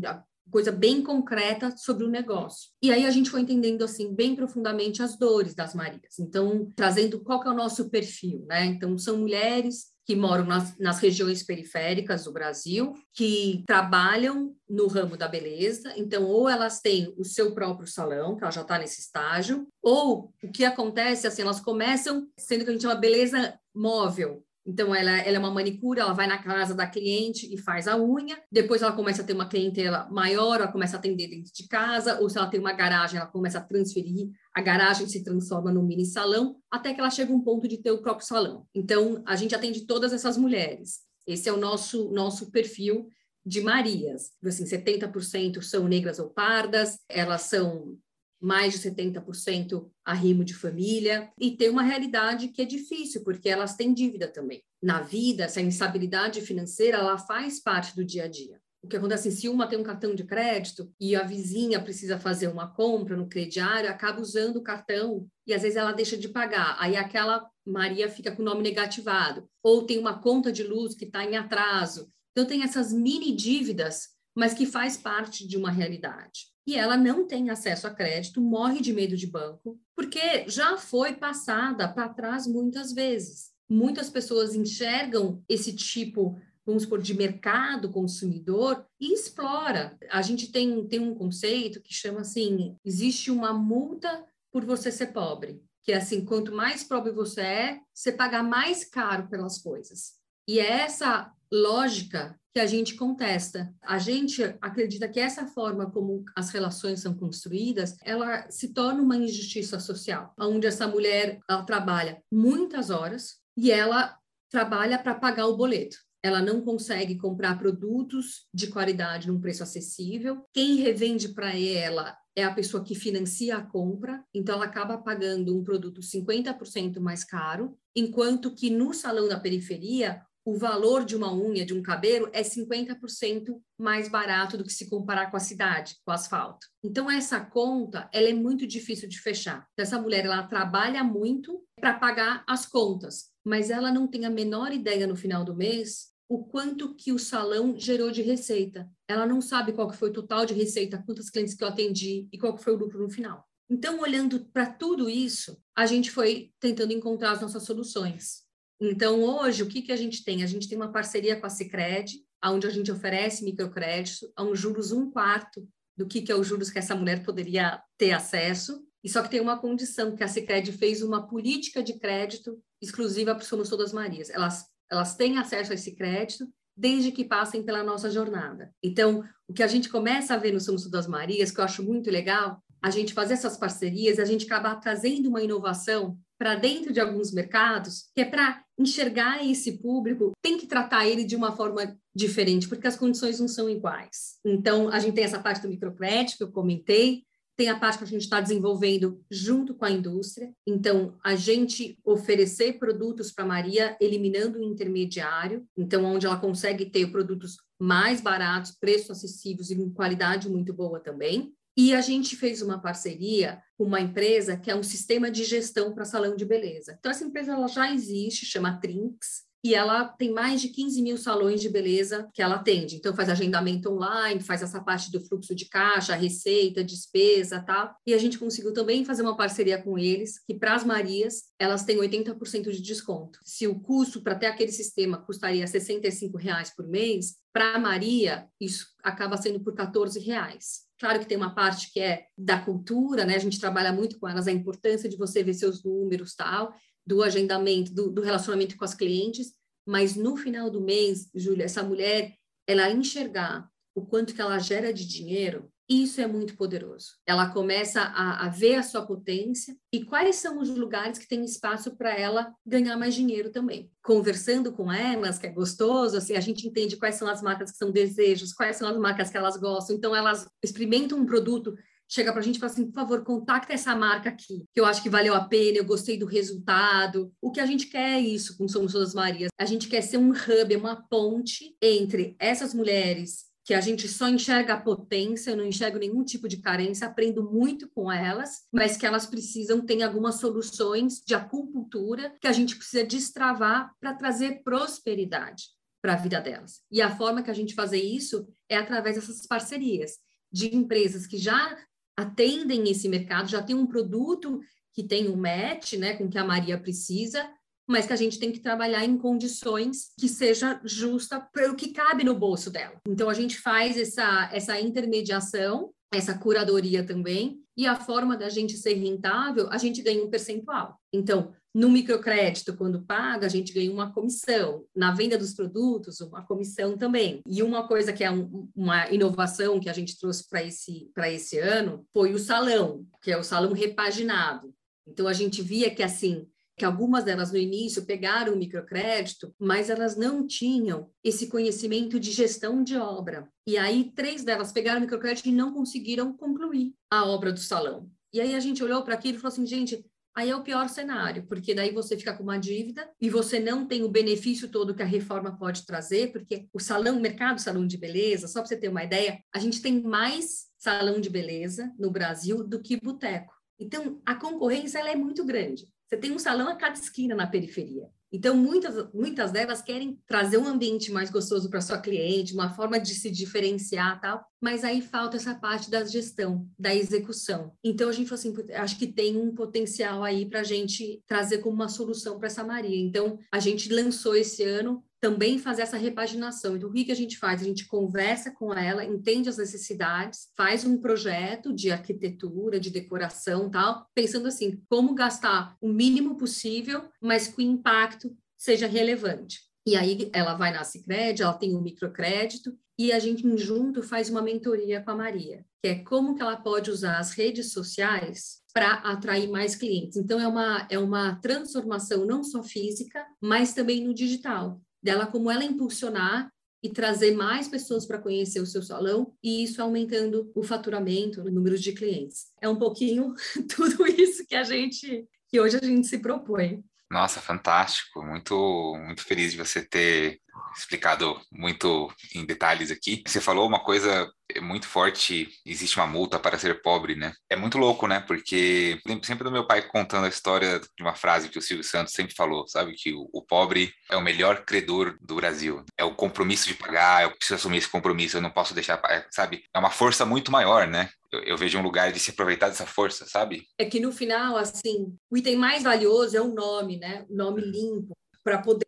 coisa 0.51 0.71
bem 0.71 1.01
concreta 1.01 1.75
sobre 1.77 2.03
o 2.03 2.09
negócio. 2.09 2.69
E 2.81 2.91
aí 2.91 3.05
a 3.05 3.11
gente 3.11 3.29
foi 3.29 3.41
entendendo 3.41 3.83
assim 3.83 4.13
bem 4.13 4.35
profundamente 4.35 5.01
as 5.01 5.17
dores 5.17 5.53
das 5.53 5.73
Marias. 5.73 6.19
Então, 6.19 6.67
trazendo 6.75 7.19
qual 7.21 7.41
que 7.41 7.47
é 7.47 7.51
o 7.51 7.55
nosso 7.55 7.89
perfil, 7.89 8.45
né? 8.47 8.65
Então, 8.65 8.97
são 8.97 9.17
mulheres 9.17 9.97
que 10.07 10.15
moram 10.15 10.45
nas, 10.45 10.77
nas, 10.79 10.99
regiões 10.99 11.43
periféricas 11.43 12.23
do 12.23 12.31
Brasil, 12.31 12.93
que 13.13 13.61
trabalham 13.67 14.55
no 14.69 14.87
ramo 14.87 15.17
da 15.17 15.27
beleza. 15.27 15.93
Então, 15.97 16.23
ou 16.23 16.47
elas 16.47 16.79
têm 16.79 17.13
o 17.17 17.25
seu 17.25 17.53
próprio 17.53 17.85
salão, 17.85 18.37
que 18.37 18.43
ela 18.43 18.51
já 18.51 18.61
está 18.61 18.79
nesse 18.79 19.01
estágio, 19.01 19.67
ou 19.81 20.31
o 20.41 20.49
que 20.49 20.63
acontece, 20.63 21.27
assim, 21.27 21.41
elas 21.41 21.59
começam 21.59 22.25
sendo 22.39 22.63
que 22.63 22.69
a 22.69 22.73
gente 22.73 22.83
chama 22.83 22.95
beleza 22.95 23.59
móvel, 23.75 24.43
então, 24.67 24.93
ela, 24.93 25.17
ela 25.19 25.37
é 25.37 25.39
uma 25.39 25.49
manicure, 25.49 26.01
ela 26.01 26.11
vai 26.11 26.27
na 26.27 26.37
casa 26.37 26.75
da 26.75 26.85
cliente 26.85 27.51
e 27.53 27.57
faz 27.57 27.87
a 27.87 27.97
unha. 27.97 28.37
Depois, 28.51 28.81
ela 28.81 28.91
começa 28.91 29.21
a 29.21 29.25
ter 29.25 29.31
uma 29.31 29.47
clientela 29.47 30.09
maior, 30.11 30.55
ela 30.55 30.69
começa 30.69 30.97
a 30.97 30.99
atender 30.99 31.29
dentro 31.29 31.53
de 31.53 31.67
casa. 31.69 32.19
Ou 32.19 32.29
se 32.29 32.37
ela 32.37 32.49
tem 32.49 32.59
uma 32.59 32.73
garagem, 32.73 33.17
ela 33.17 33.29
começa 33.29 33.59
a 33.59 33.61
transferir. 33.61 34.29
A 34.53 34.61
garagem 34.61 35.07
se 35.07 35.23
transforma 35.23 35.71
num 35.71 35.83
mini 35.83 36.05
salão, 36.05 36.57
até 36.69 36.93
que 36.93 36.99
ela 36.99 37.09
chega 37.09 37.31
a 37.31 37.35
um 37.35 37.41
ponto 37.41 37.65
de 37.65 37.77
ter 37.77 37.91
o 37.91 38.01
próprio 38.01 38.27
salão. 38.27 38.67
Então, 38.75 39.23
a 39.25 39.37
gente 39.37 39.55
atende 39.55 39.87
todas 39.87 40.11
essas 40.11 40.35
mulheres. 40.35 40.99
Esse 41.25 41.47
é 41.47 41.53
o 41.53 41.57
nosso, 41.57 42.11
nosso 42.11 42.51
perfil 42.51 43.07
de 43.45 43.61
Marias. 43.61 44.31
Assim, 44.43 44.65
70% 44.65 45.61
são 45.61 45.87
negras 45.87 46.19
ou 46.19 46.29
pardas, 46.29 46.99
elas 47.07 47.43
são 47.43 47.97
mais 48.39 48.73
de 48.73 48.79
70% 48.79 49.89
arrimo 50.05 50.43
de 50.43 50.53
família, 50.53 51.31
e 51.39 51.51
tem 51.51 51.69
uma 51.69 51.83
realidade 51.83 52.49
que 52.49 52.61
é 52.61 52.65
difícil, 52.65 53.23
porque 53.23 53.49
elas 53.49 53.75
têm 53.75 53.93
dívida 53.93 54.27
também. 54.27 54.63
Na 54.81 55.01
vida, 55.01 55.45
essa 55.45 55.61
instabilidade 55.61 56.41
financeira, 56.41 56.97
ela 56.97 57.17
faz 57.17 57.59
parte 57.59 57.95
do 57.95 58.05
dia 58.05 58.25
a 58.25 58.27
dia. 58.27 58.59
O 58.83 58.87
que 58.87 58.95
acontece, 58.95 59.31
se 59.31 59.49
uma 59.49 59.67
tem 59.67 59.77
um 59.77 59.83
cartão 59.83 60.13
de 60.13 60.23
crédito 60.23 60.89
e 60.99 61.15
a 61.15 61.23
vizinha 61.23 61.81
precisa 61.81 62.19
fazer 62.19 62.47
uma 62.47 62.67
compra 62.67 63.17
no 63.17 63.27
crediário, 63.27 63.89
acaba 63.89 64.21
usando 64.21 64.57
o 64.57 64.63
cartão 64.63 65.27
e 65.45 65.53
às 65.53 65.63
vezes 65.63 65.77
ela 65.77 65.91
deixa 65.91 66.15
de 66.15 66.29
pagar. 66.29 66.77
Aí 66.79 66.95
aquela 66.95 67.49
Maria 67.65 68.07
fica 68.07 68.31
com 68.31 68.43
o 68.43 68.45
nome 68.45 68.61
negativado. 68.61 69.49
Ou 69.63 69.83
tem 69.83 69.97
uma 69.97 70.19
conta 70.19 70.51
de 70.51 70.63
luz 70.63 70.93
que 70.93 71.05
está 71.05 71.25
em 71.25 71.35
atraso. 71.35 72.09
Então 72.31 72.45
tem 72.45 72.63
essas 72.63 72.93
mini 72.93 73.35
dívidas, 73.35 74.09
mas 74.35 74.53
que 74.53 74.65
faz 74.65 74.95
parte 74.95 75.45
de 75.45 75.57
uma 75.57 75.71
realidade 75.71 76.55
e 76.67 76.75
ela 76.75 76.97
não 76.97 77.25
tem 77.25 77.49
acesso 77.49 77.87
a 77.87 77.89
crédito, 77.89 78.41
morre 78.41 78.81
de 78.81 78.91
medo 78.91 79.15
de 79.15 79.25
banco, 79.25 79.79
porque 79.95 80.49
já 80.49 80.77
foi 80.77 81.15
passada 81.15 81.87
para 81.87 82.09
trás 82.09 82.45
muitas 82.45 82.91
vezes. 82.91 83.53
Muitas 83.69 84.09
pessoas 84.09 84.53
enxergam 84.53 85.41
esse 85.47 85.73
tipo, 85.73 86.37
vamos 86.65 86.83
supor, 86.83 87.01
de 87.01 87.13
mercado 87.13 87.89
consumidor 87.89 88.85
e 88.99 89.13
explora. 89.13 89.97
A 90.11 90.21
gente 90.21 90.51
tem, 90.51 90.85
tem 90.89 90.99
um 90.99 91.15
conceito 91.15 91.81
que 91.81 91.93
chama 91.93 92.19
assim: 92.19 92.75
existe 92.83 93.31
uma 93.31 93.53
multa 93.53 94.25
por 94.51 94.65
você 94.65 94.91
ser 94.91 95.07
pobre. 95.07 95.63
Que 95.83 95.93
é 95.93 95.97
assim, 95.97 96.25
quanto 96.25 96.51
mais 96.51 96.83
pobre 96.83 97.13
você 97.13 97.41
é, 97.41 97.79
você 97.93 98.11
paga 98.11 98.43
mais 98.43 98.83
caro 98.83 99.29
pelas 99.29 99.57
coisas. 99.57 100.15
E 100.45 100.59
é 100.59 100.81
essa 100.81 101.31
lógica 101.51 102.37
que 102.53 102.59
a 102.59 102.65
gente 102.65 102.95
contesta. 102.95 103.71
A 103.83 103.99
gente 103.99 104.43
acredita 104.59 105.07
que 105.07 105.19
essa 105.19 105.45
forma 105.45 105.91
como 105.91 106.25
as 106.35 106.49
relações 106.49 107.01
são 107.01 107.13
construídas, 107.13 107.95
ela 108.03 108.49
se 108.49 108.73
torna 108.73 109.01
uma 109.01 109.15
injustiça 109.15 109.79
social, 109.79 110.33
onde 110.39 110.65
essa 110.65 110.87
mulher 110.87 111.39
ela 111.47 111.63
trabalha 111.63 112.21
muitas 112.31 112.89
horas 112.89 113.35
e 113.55 113.71
ela 113.71 114.17
trabalha 114.49 114.97
para 114.97 115.13
pagar 115.13 115.45
o 115.45 115.55
boleto. 115.55 115.97
Ela 116.23 116.41
não 116.41 116.61
consegue 116.61 117.15
comprar 117.15 117.59
produtos 117.59 118.47
de 118.53 118.67
qualidade 118.67 119.27
num 119.27 119.39
preço 119.39 119.61
acessível. 119.61 120.43
Quem 120.51 120.77
revende 120.77 121.29
para 121.29 121.55
ela 121.55 122.17
é 122.35 122.43
a 122.43 122.53
pessoa 122.53 122.83
que 122.83 122.95
financia 122.95 123.57
a 123.57 123.61
compra, 123.61 124.23
então 124.33 124.55
ela 124.55 124.65
acaba 124.65 124.97
pagando 124.97 125.57
um 125.57 125.63
produto 125.63 126.01
50% 126.01 126.99
mais 126.99 127.23
caro, 127.23 127.77
enquanto 127.95 128.53
que 128.53 128.69
no 128.69 128.93
salão 128.93 129.27
da 129.27 129.39
periferia 129.39 130.21
o 130.47 130.53
valor 130.53 131.03
de 131.03 131.13
uma 131.13 131.35
unha, 131.35 131.65
de 131.65 131.73
um 131.73 131.83
cabelo, 131.83 132.29
é 132.31 132.41
50% 132.41 133.61
mais 133.77 134.07
barato 134.07 134.57
do 134.57 134.63
que 134.63 134.71
se 134.71 134.89
comparar 134.89 135.29
com 135.29 135.35
a 135.35 135.41
cidade, 135.41 135.97
com 136.05 136.09
o 136.09 136.13
asfalto. 136.13 136.65
Então, 136.81 137.11
essa 137.11 137.37
conta, 137.41 138.09
ela 138.13 138.29
é 138.29 138.33
muito 138.33 138.65
difícil 138.65 139.09
de 139.09 139.19
fechar. 139.19 139.67
Então, 139.73 139.83
essa 139.83 140.01
mulher, 140.01 140.23
ela 140.23 140.41
trabalha 140.43 141.03
muito 141.03 141.61
para 141.75 141.99
pagar 141.99 142.45
as 142.47 142.65
contas, 142.65 143.25
mas 143.43 143.69
ela 143.69 143.91
não 143.91 144.07
tem 144.07 144.23
a 144.23 144.29
menor 144.29 144.71
ideia 144.71 145.05
no 145.05 145.17
final 145.17 145.43
do 145.43 145.53
mês 145.53 146.13
o 146.29 146.45
quanto 146.45 146.95
que 146.95 147.11
o 147.11 147.19
salão 147.19 147.77
gerou 147.77 148.09
de 148.09 148.21
receita. 148.21 148.89
Ela 149.05 149.25
não 149.25 149.41
sabe 149.41 149.73
qual 149.73 149.89
que 149.89 149.97
foi 149.97 150.11
o 150.11 150.13
total 150.13 150.45
de 150.45 150.53
receita, 150.53 151.03
quantos 151.05 151.29
clientes 151.29 151.55
que 151.55 151.63
eu 151.63 151.67
atendi 151.67 152.29
e 152.31 152.37
qual 152.37 152.55
que 152.55 152.63
foi 152.63 152.71
o 152.71 152.77
lucro 152.77 153.03
no 153.03 153.09
final. 153.09 153.45
Então, 153.69 153.99
olhando 153.99 154.45
para 154.53 154.65
tudo 154.65 155.09
isso, 155.09 155.61
a 155.75 155.85
gente 155.85 156.09
foi 156.09 156.53
tentando 156.57 156.93
encontrar 156.93 157.31
as 157.31 157.41
nossas 157.41 157.63
soluções. 157.63 158.46
Então, 158.79 159.23
hoje, 159.23 159.63
o 159.63 159.67
que, 159.67 159.81
que 159.81 159.91
a 159.91 159.95
gente 159.95 160.23
tem? 160.23 160.43
A 160.43 160.47
gente 160.47 160.67
tem 160.69 160.77
uma 160.77 160.91
parceria 160.91 161.39
com 161.39 161.45
a 161.45 161.49
Cicred, 161.49 162.13
onde 162.45 162.67
a 162.67 162.69
gente 162.69 162.91
oferece 162.91 163.43
microcrédito 163.43 164.31
a 164.35 164.43
um 164.43 164.55
juros 164.55 164.91
um 164.91 165.09
quarto 165.09 165.67
do 165.97 166.05
que, 166.05 166.21
que 166.21 166.31
é 166.31 166.35
os 166.35 166.45
juros 166.45 166.69
que 166.69 166.77
essa 166.77 166.95
mulher 166.95 167.23
poderia 167.23 167.81
ter 167.97 168.11
acesso. 168.11 168.83
E 169.03 169.09
só 169.09 169.23
que 169.23 169.29
tem 169.29 169.41
uma 169.41 169.57
condição, 169.59 170.15
que 170.15 170.23
a 170.23 170.27
Cicred 170.27 170.71
fez 170.73 171.01
uma 171.01 171.27
política 171.27 171.81
de 171.81 171.97
crédito 171.97 172.61
exclusiva 172.81 173.33
para 173.33 173.43
o 173.43 173.45
Somos 173.45 173.69
Todas 173.69 173.91
Marias. 173.91 174.29
Elas, 174.29 174.65
elas 174.91 175.15
têm 175.15 175.37
acesso 175.37 175.71
a 175.71 175.75
esse 175.75 175.95
crédito 175.95 176.47
desde 176.75 177.11
que 177.11 177.25
passem 177.25 177.63
pela 177.63 177.83
nossa 177.83 178.11
jornada. 178.11 178.71
Então, 178.83 179.23
o 179.47 179.53
que 179.53 179.63
a 179.63 179.67
gente 179.67 179.89
começa 179.89 180.35
a 180.35 180.37
ver 180.37 180.51
no 180.53 180.59
Somos 180.59 180.83
Todas 180.83 181.07
Marias, 181.07 181.49
que 181.49 181.59
eu 181.59 181.63
acho 181.63 181.81
muito 181.81 182.11
legal, 182.11 182.61
a 182.79 182.91
gente 182.91 183.13
fazer 183.13 183.33
essas 183.33 183.57
parcerias, 183.57 184.19
a 184.19 184.25
gente 184.25 184.45
acabar 184.45 184.75
trazendo 184.75 185.29
uma 185.29 185.41
inovação 185.41 186.15
para 186.37 186.55
dentro 186.55 186.93
de 186.93 186.99
alguns 186.99 187.31
mercados, 187.31 188.09
que 188.13 188.21
é 188.21 188.25
para 188.25 188.63
enxergar 188.77 189.43
esse 189.45 189.79
público, 189.79 190.31
tem 190.41 190.57
que 190.57 190.67
tratar 190.67 191.07
ele 191.07 191.23
de 191.23 191.35
uma 191.35 191.55
forma 191.55 191.97
diferente, 192.15 192.67
porque 192.67 192.87
as 192.87 192.95
condições 192.95 193.39
não 193.39 193.47
são 193.47 193.69
iguais. 193.69 194.35
Então, 194.45 194.89
a 194.89 194.99
gente 194.99 195.15
tem 195.15 195.23
essa 195.23 195.39
parte 195.39 195.61
do 195.61 195.69
microcrédito 195.69 196.37
que 196.37 196.43
eu 196.43 196.51
comentei, 196.51 197.23
tem 197.57 197.69
a 197.69 197.79
parte 197.79 197.97
que 197.97 198.03
a 198.03 198.07
gente 198.07 198.21
está 198.21 198.39
desenvolvendo 198.39 199.19
junto 199.31 199.73
com 199.73 199.83
a 199.83 199.89
indústria. 199.89 200.53
Então, 200.65 201.17
a 201.23 201.35
gente 201.35 201.97
oferecer 202.05 202.77
produtos 202.77 203.31
para 203.31 203.45
Maria, 203.45 203.97
eliminando 203.99 204.59
o 204.59 204.63
intermediário, 204.63 205.65
então, 205.75 206.05
onde 206.05 206.27
ela 206.27 206.37
consegue 206.37 206.85
ter 206.85 207.11
produtos 207.11 207.57
mais 207.79 208.21
baratos, 208.21 208.75
preços 208.79 209.11
acessíveis 209.11 209.71
e 209.71 209.75
com 209.75 209.91
qualidade 209.91 210.47
muito 210.47 210.71
boa 210.71 210.99
também. 210.99 211.51
E 211.77 211.93
a 211.93 212.01
gente 212.01 212.35
fez 212.35 212.63
uma 212.63 212.81
parceria 212.81 213.61
com 213.77 213.83
uma 213.83 214.01
empresa 214.01 214.57
que 214.57 214.71
é 214.71 214.75
um 214.75 214.81
sistema 214.81 215.29
de 215.29 215.43
gestão 215.43 215.93
para 215.93 216.05
salão 216.05 216.35
de 216.35 216.43
beleza. 216.43 216.97
Então, 216.97 217.11
essa 217.11 217.23
empresa 217.23 217.53
ela 217.53 217.67
já 217.67 217.93
existe, 217.93 218.47
chama 218.47 218.79
Trinks, 218.81 219.45
e 219.63 219.75
ela 219.75 220.05
tem 220.05 220.31
mais 220.31 220.61
de 220.61 220.69
15 220.69 221.01
mil 221.01 221.17
salões 221.17 221.61
de 221.61 221.69
beleza 221.69 222.29
que 222.33 222.41
ela 222.41 222.55
atende. 222.55 222.95
Então, 222.95 223.15
faz 223.15 223.29
agendamento 223.29 223.91
online, 223.91 224.39
faz 224.39 224.63
essa 224.63 224.81
parte 224.81 225.11
do 225.11 225.19
fluxo 225.19 225.53
de 225.53 225.65
caixa, 225.65 226.15
receita, 226.15 226.83
despesa, 226.83 227.61
tal. 227.61 227.93
E 228.07 228.13
a 228.13 228.17
gente 228.17 228.39
conseguiu 228.39 228.73
também 228.73 229.05
fazer 229.05 229.21
uma 229.21 229.37
parceria 229.37 229.79
com 229.79 229.99
eles, 229.99 230.39
que 230.47 230.55
para 230.55 230.73
as 230.73 230.83
Marias, 230.83 231.43
elas 231.59 231.83
têm 231.83 231.97
80% 231.97 232.71
de 232.71 232.81
desconto. 232.81 233.39
Se 233.43 233.67
o 233.67 233.79
custo 233.79 234.21
para 234.21 234.35
ter 234.35 234.47
aquele 234.47 234.71
sistema 234.71 235.17
custaria 235.17 235.67
65 235.67 236.37
reais 236.37 236.71
por 236.71 236.87
mês, 236.87 237.35
para 237.53 237.75
a 237.75 237.79
Maria, 237.79 238.47
isso 238.59 238.87
acaba 239.03 239.37
sendo 239.37 239.59
por 239.59 239.75
14 239.75 240.19
reais. 240.19 240.86
Claro 240.99 241.19
que 241.19 241.27
tem 241.27 241.37
uma 241.37 241.53
parte 241.53 241.91
que 241.91 241.99
é 241.99 242.25
da 242.37 242.59
cultura, 242.59 243.23
né? 243.23 243.35
A 243.35 243.39
gente 243.39 243.59
trabalha 243.59 243.93
muito 243.93 244.19
com 244.19 244.27
elas, 244.27 244.47
a 244.47 244.51
importância 244.51 245.07
de 245.07 245.15
você 245.15 245.43
ver 245.43 245.53
seus 245.53 245.83
números, 245.83 246.33
tal, 246.35 246.73
do 247.05 247.21
agendamento, 247.21 247.93
do, 247.93 248.11
do 248.11 248.21
relacionamento 248.21 248.75
com 248.75 248.83
as 248.83 248.93
clientes, 248.93 249.53
mas 249.85 250.15
no 250.15 250.35
final 250.35 250.69
do 250.69 250.81
mês, 250.81 251.29
Júlia, 251.33 251.65
essa 251.65 251.83
mulher, 251.83 252.35
ela 252.67 252.89
enxergar 252.91 253.69
o 253.95 254.05
quanto 254.05 254.33
que 254.33 254.41
ela 254.41 254.59
gera 254.59 254.91
de 254.91 255.07
dinheiro, 255.07 255.71
isso 255.89 256.19
é 256.19 256.27
muito 256.27 256.55
poderoso. 256.57 257.13
Ela 257.25 257.49
começa 257.49 258.01
a, 258.01 258.45
a, 258.45 258.49
ver 258.49 258.75
a 258.75 258.83
sua 258.83 259.05
potência 259.05 259.75
e 259.91 260.03
quais 260.03 260.35
são 260.35 260.59
os 260.59 260.69
lugares 260.69 261.17
que 261.17 261.27
tem 261.27 261.43
espaço 261.45 261.95
para 261.95 262.13
ela 262.13 262.53
ganhar 262.65 262.97
mais 262.97 263.15
dinheiro 263.15 263.51
também. 263.51 263.89
Conversando 264.03 264.73
com 264.73 264.91
elas, 264.91 265.39
que 265.39 265.47
é 265.47 265.51
gostoso, 265.51 266.17
assim, 266.17 266.35
a 266.35 266.41
gente 266.41 266.67
entende 266.67 266.97
quais 266.97 267.15
são 267.15 267.27
as 267.27 267.41
marcas 267.41 267.71
que 267.71 267.77
são 267.77 267.91
desejos, 267.91 268.53
quais 268.53 268.75
são 268.75 268.89
as 268.89 268.97
marcas 268.97 269.29
que 269.29 269.37
elas 269.37 269.55
gostam. 269.57 269.95
Então, 269.95 270.15
elas 270.15 270.45
experimentam 270.63 271.17
um 271.17 271.25
produto 271.25 271.73
chega 272.09 272.31
para 272.31 272.39
a 272.39 272.43
gente 272.43 272.55
e 272.55 272.59
fala 272.59 272.71
assim, 272.71 272.85
por 272.85 272.93
favor, 272.93 273.23
contacta 273.23 273.73
essa 273.73 273.93
marca 273.93 274.29
aqui, 274.29 274.63
que 274.73 274.79
eu 274.79 274.85
acho 274.85 275.03
que 275.03 275.09
valeu 275.09 275.33
a 275.33 275.43
pena, 275.43 275.77
eu 275.77 275.85
gostei 275.85 276.17
do 276.17 276.25
resultado. 276.25 277.31
O 277.41 277.51
que 277.51 277.59
a 277.59 277.65
gente 277.65 277.87
quer 277.87 278.17
é 278.17 278.19
isso 278.21 278.57
com 278.57 278.67
Somos 278.67 278.93
Todas 278.93 279.13
Marias. 279.13 279.49
A 279.59 279.65
gente 279.65 279.89
quer 279.89 280.01
ser 280.01 280.17
um 280.17 280.31
hub, 280.31 280.75
uma 280.75 280.95
ponte 281.09 281.75
entre 281.81 282.35
essas 282.39 282.73
mulheres 282.73 283.46
que 283.67 283.73
a 283.73 283.81
gente 283.81 284.07
só 284.07 284.29
enxerga 284.29 284.75
a 284.75 284.79
potência, 284.79 285.51
eu 285.51 285.57
não 285.57 285.65
enxergo 285.65 285.99
nenhum 285.99 286.23
tipo 286.23 286.47
de 286.47 286.55
carência, 286.55 287.05
aprendo 287.05 287.43
muito 287.43 287.89
com 287.89 288.09
elas, 288.09 288.61
mas 288.71 288.95
que 288.95 289.05
elas 289.05 289.25
precisam 289.25 289.85
ter 289.85 290.01
algumas 290.01 290.35
soluções 290.35 291.19
de 291.19 291.35
acupuntura 291.35 292.33
que 292.39 292.47
a 292.47 292.53
gente 292.53 292.77
precisa 292.77 293.03
destravar 293.03 293.93
para 293.99 294.13
trazer 294.13 294.63
prosperidade 294.63 295.65
para 296.01 296.13
a 296.13 296.15
vida 296.15 296.39
delas. 296.39 296.79
E 296.89 297.01
a 297.01 297.13
forma 297.13 297.43
que 297.43 297.51
a 297.51 297.53
gente 297.53 297.75
fazer 297.75 298.01
isso 298.01 298.47
é 298.69 298.77
através 298.77 299.17
dessas 299.17 299.45
parcerias 299.45 300.13
de 300.49 300.73
empresas 300.73 301.27
que 301.27 301.37
já 301.37 301.77
atendem 302.15 302.89
esse 302.89 303.09
mercado, 303.09 303.49
já 303.49 303.61
tem 303.61 303.75
um 303.75 303.85
produto 303.85 304.61
que 304.93 305.03
tem 305.03 305.27
um 305.27 305.35
match, 305.35 305.95
né, 305.95 306.13
com 306.13 306.29
que 306.29 306.37
a 306.37 306.45
Maria 306.45 306.79
precisa, 306.79 307.45
mas 307.87 308.05
que 308.05 308.13
a 308.13 308.17
gente 308.17 308.37
tem 308.39 308.51
que 308.51 308.59
trabalhar 308.59 309.05
em 309.05 309.17
condições 309.17 310.11
que 310.19 310.27
seja 310.27 310.79
justa 310.83 311.39
pelo 311.39 311.75
que 311.75 311.93
cabe 311.93 312.23
no 312.23 312.35
bolso 312.35 312.69
dela. 312.69 312.99
Então 313.07 313.29
a 313.29 313.33
gente 313.33 313.57
faz 313.57 313.97
essa 313.97 314.49
essa 314.51 314.79
intermediação, 314.79 315.91
essa 316.13 316.37
curadoria 316.37 317.03
também, 317.03 317.61
e 317.77 317.85
a 317.85 317.95
forma 317.95 318.35
da 318.35 318.49
gente 318.49 318.75
ser 318.75 318.95
rentável, 318.95 319.67
a 319.69 319.77
gente 319.77 320.01
ganha 320.01 320.23
um 320.23 320.29
percentual. 320.29 320.99
Então, 321.13 321.53
no 321.75 321.91
microcrédito, 321.91 322.75
quando 322.75 323.05
paga, 323.05 323.45
a 323.45 323.49
gente 323.49 323.71
ganha 323.71 323.91
uma 323.91 324.11
comissão. 324.11 324.83
Na 324.95 325.13
venda 325.13 325.37
dos 325.37 325.53
produtos, 325.53 326.19
uma 326.21 326.41
comissão 326.43 326.97
também. 326.97 327.39
E 327.45 327.61
uma 327.61 327.87
coisa 327.87 328.11
que 328.11 328.23
é 328.23 328.31
um, 328.31 328.67
uma 328.75 329.07
inovação 329.11 329.79
que 329.79 329.89
a 329.89 329.93
gente 329.93 330.17
trouxe 330.17 330.49
para 330.49 330.63
esse, 330.63 331.11
esse 331.15 331.59
ano 331.59 332.03
foi 332.11 332.33
o 332.33 332.39
salão, 332.39 333.05
que 333.21 333.31
é 333.31 333.37
o 333.37 333.43
salão 333.43 333.73
repaginado. 333.73 334.73
Então, 335.07 335.27
a 335.27 335.33
gente 335.33 335.61
via 335.61 335.93
que, 335.93 336.01
assim, 336.01 336.47
que 336.77 336.85
algumas 336.85 337.23
delas 337.23 337.51
no 337.51 337.57
início 337.57 338.05
pegaram 338.05 338.53
o 338.53 338.57
microcrédito, 338.57 339.53
mas 339.59 339.89
elas 339.89 340.15
não 340.15 340.45
tinham 340.45 341.09
esse 341.23 341.47
conhecimento 341.47 342.19
de 342.19 342.31
gestão 342.31 342.83
de 342.83 342.95
obra. 342.95 343.49
E 343.65 343.77
aí, 343.77 344.11
três 344.15 344.43
delas 344.43 344.71
pegaram 344.71 344.99
o 344.99 345.01
microcrédito 345.01 345.49
e 345.49 345.51
não 345.51 345.73
conseguiram 345.73 346.31
concluir 346.31 346.93
a 347.09 347.25
obra 347.25 347.51
do 347.51 347.59
salão. 347.59 348.09
E 348.31 348.39
aí 348.39 348.53
a 348.53 348.59
gente 348.59 348.83
olhou 348.83 349.01
para 349.03 349.15
aquilo 349.15 349.37
e 349.37 349.41
falou 349.41 349.53
assim, 349.53 349.65
gente, 349.65 350.05
aí 350.35 350.51
é 350.51 350.55
o 350.55 350.61
pior 350.61 350.87
cenário, 350.87 351.47
porque 351.47 351.73
daí 351.73 351.91
você 351.91 352.15
fica 352.15 352.35
com 352.35 352.43
uma 352.43 352.59
dívida 352.59 353.09
e 353.19 353.27
você 353.27 353.59
não 353.59 353.87
tem 353.87 354.03
o 354.03 354.09
benefício 354.09 354.69
todo 354.69 354.93
que 354.93 355.01
a 355.01 355.05
reforma 355.05 355.57
pode 355.57 355.83
trazer, 355.83 356.31
porque 356.31 356.67
o 356.71 356.79
salão, 356.79 357.17
o 357.17 357.21
mercado 357.21 357.59
salão 357.59 357.87
de 357.87 357.97
beleza, 357.97 358.47
só 358.47 358.59
para 358.59 358.67
você 358.67 358.77
ter 358.77 358.89
uma 358.89 359.03
ideia, 359.03 359.39
a 359.51 359.57
gente 359.57 359.81
tem 359.81 359.99
mais 359.99 360.67
salão 360.77 361.19
de 361.19 361.29
beleza 361.29 361.91
no 361.97 362.11
Brasil 362.11 362.63
do 362.63 362.79
que 362.79 363.01
boteco. 363.01 363.51
Então, 363.79 364.21
a 364.23 364.35
concorrência 364.35 364.99
ela 364.99 365.09
é 365.09 365.15
muito 365.15 365.43
grande. 365.43 365.87
Você 366.07 366.17
tem 366.17 366.31
um 366.31 366.39
salão 366.39 366.69
a 366.69 366.75
cada 366.75 366.95
esquina 366.95 367.35
na 367.35 367.45
periferia. 367.45 368.09
Então, 368.31 368.55
muitas, 368.55 369.11
muitas 369.13 369.51
delas 369.51 369.81
querem 369.81 370.19
trazer 370.27 370.57
um 370.57 370.67
ambiente 370.67 371.11
mais 371.11 371.29
gostoso 371.29 371.69
para 371.69 371.81
sua 371.81 371.97
cliente, 371.97 372.53
uma 372.53 372.69
forma 372.69 372.99
de 372.99 373.13
se 373.15 373.31
diferenciar 373.31 374.19
tal, 374.19 374.45
mas 374.61 374.83
aí 374.83 375.01
falta 375.01 375.37
essa 375.37 375.55
parte 375.55 375.89
da 375.89 376.03
gestão, 376.03 376.67
da 376.77 376.93
execução. 376.93 377.71
Então, 377.83 378.09
a 378.09 378.11
gente 378.11 378.27
falou 378.27 378.39
assim, 378.39 378.73
acho 378.73 378.97
que 378.97 379.07
tem 379.07 379.37
um 379.37 379.55
potencial 379.55 380.23
aí 380.23 380.45
para 380.45 380.59
a 380.59 380.63
gente 380.63 381.21
trazer 381.25 381.59
como 381.59 381.75
uma 381.75 381.89
solução 381.89 382.37
para 382.37 382.47
essa 382.47 382.63
Maria. 382.63 382.99
Então, 382.99 383.39
a 383.51 383.59
gente 383.59 383.91
lançou 383.93 384.35
esse 384.35 384.61
ano 384.63 385.03
também 385.19 385.57
fazer 385.57 385.81
essa 385.81 385.97
repaginação. 385.97 386.75
Então, 386.75 386.89
o 386.89 386.93
que, 386.93 387.05
que 387.05 387.11
a 387.11 387.15
gente 387.15 387.37
faz? 387.37 387.61
A 387.61 387.65
gente 387.65 387.87
conversa 387.87 388.51
com 388.51 388.73
ela, 388.73 389.03
entende 389.03 389.49
as 389.49 389.57
necessidades, 389.57 390.49
faz 390.55 390.85
um 390.85 390.99
projeto 390.99 391.73
de 391.73 391.91
arquitetura, 391.91 392.79
de 392.79 392.89
decoração 392.89 393.69
tal, 393.69 394.05
pensando 394.13 394.47
assim, 394.47 394.81
como 394.89 395.15
gastar 395.15 395.75
o 395.81 395.87
mínimo 395.87 396.37
possível, 396.37 397.09
mas 397.21 397.47
que 397.47 397.59
o 397.59 397.61
impacto 397.61 398.35
seja 398.57 398.87
relevante. 398.87 399.59
E 399.87 399.95
aí 399.95 400.29
ela 400.33 400.53
vai 400.53 400.71
na 400.71 400.83
Cicred, 400.83 401.41
ela 401.41 401.53
tem 401.53 401.75
um 401.75 401.81
microcrédito, 401.81 402.77
e 402.99 403.11
a 403.11 403.19
gente 403.19 403.43
junto 403.57 404.01
faz 404.01 404.29
uma 404.29 404.41
mentoria 404.41 405.01
com 405.01 405.11
a 405.11 405.15
Maria, 405.15 405.63
que 405.81 405.89
é 405.89 405.95
como 406.03 406.35
que 406.35 406.41
ela 406.41 406.57
pode 406.57 406.89
usar 406.89 407.19
as 407.19 407.31
redes 407.31 407.71
sociais 407.71 408.59
para 408.73 408.93
atrair 408.93 409.47
mais 409.49 409.75
clientes. 409.75 410.17
Então 410.17 410.39
é 410.39 410.47
uma 410.47 410.87
é 410.89 410.97
uma 410.97 411.35
transformação 411.35 412.25
não 412.25 412.43
só 412.43 412.63
física, 412.63 413.23
mas 413.39 413.73
também 413.73 414.03
no 414.03 414.15
digital 414.15 414.81
dela 415.01 415.27
como 415.27 415.51
ela 415.51 415.63
impulsionar 415.63 416.51
e 416.81 416.89
trazer 416.89 417.31
mais 417.35 417.67
pessoas 417.67 418.05
para 418.05 418.19
conhecer 418.19 418.59
o 418.59 418.65
seu 418.65 418.83
salão 418.83 419.33
e 419.43 419.63
isso 419.63 419.81
aumentando 419.81 420.51
o 420.55 420.63
faturamento, 420.63 421.41
o 421.41 421.51
número 421.51 421.77
de 421.77 421.91
clientes. 421.91 422.47
É 422.61 422.69
um 422.69 422.75
pouquinho 422.75 423.33
tudo 423.75 424.05
isso 424.07 424.45
que 424.45 424.55
a 424.55 424.63
gente 424.63 425.27
que 425.49 425.59
hoje 425.59 425.77
a 425.81 425.85
gente 425.85 426.07
se 426.07 426.19
propõe. 426.19 426.83
Nossa, 427.09 427.39
fantástico. 427.39 428.21
Muito 428.23 428.95
muito 429.05 429.23
feliz 429.23 429.51
de 429.51 429.57
você 429.57 429.81
ter 429.81 430.41
explicado 430.75 431.39
muito 431.51 432.11
em 432.35 432.45
detalhes 432.45 432.91
aqui. 432.91 433.23
Você 433.25 433.41
falou 433.41 433.67
uma 433.67 433.79
coisa 433.79 434.31
muito 434.61 434.87
forte, 434.87 435.49
existe 435.65 435.97
uma 435.97 436.07
multa 436.07 436.39
para 436.39 436.57
ser 436.57 436.81
pobre, 436.81 437.15
né? 437.15 437.33
É 437.49 437.55
muito 437.55 437.77
louco, 437.77 438.07
né? 438.07 438.19
Porque 438.19 438.99
lembro 439.05 439.25
sempre 439.25 439.43
do 439.43 439.51
meu 439.51 439.67
pai 439.67 439.81
contando 439.81 440.25
a 440.25 440.29
história 440.29 440.79
de 440.79 441.03
uma 441.03 441.15
frase 441.15 441.49
que 441.49 441.59
o 441.59 441.61
Silvio 441.61 441.83
Santos 441.83 442.13
sempre 442.13 442.33
falou, 442.33 442.67
sabe? 442.67 442.93
Que 442.93 443.13
o, 443.13 443.29
o 443.33 443.41
pobre 443.41 443.93
é 444.09 444.15
o 444.15 444.21
melhor 444.21 444.63
credor 444.63 445.17
do 445.21 445.35
Brasil. 445.35 445.83
É 445.97 446.03
o 446.03 446.15
compromisso 446.15 446.67
de 446.67 446.75
pagar, 446.75 447.23
eu 447.23 447.31
preciso 447.31 447.55
assumir 447.55 447.77
esse 447.77 447.89
compromisso, 447.89 448.37
eu 448.37 448.41
não 448.41 448.49
posso 448.49 448.73
deixar, 448.73 449.01
sabe? 449.31 449.63
É 449.73 449.79
uma 449.79 449.91
força 449.91 450.25
muito 450.25 450.51
maior, 450.51 450.87
né? 450.87 451.09
Eu, 451.31 451.43
eu, 451.43 451.57
vejo 451.57 451.77
um 451.77 451.83
lugar 451.83 452.11
de 452.11 452.19
se 452.19 452.31
aproveitar 452.31 452.69
dessa 452.69 452.85
força, 452.85 453.25
sabe? 453.25 453.67
É 453.77 453.83
que 453.83 453.99
no 453.99 454.13
final, 454.13 454.55
assim, 454.55 455.13
o 455.29 455.37
item 455.37 455.57
mais 455.57 455.83
valioso 455.83 456.37
é 456.37 456.41
o 456.41 456.53
nome, 456.53 456.97
né? 456.97 457.25
O 457.29 457.35
nome 457.35 457.61
hum. 457.61 457.69
limpo, 457.69 458.17
para 458.43 458.59
poder 458.59 458.87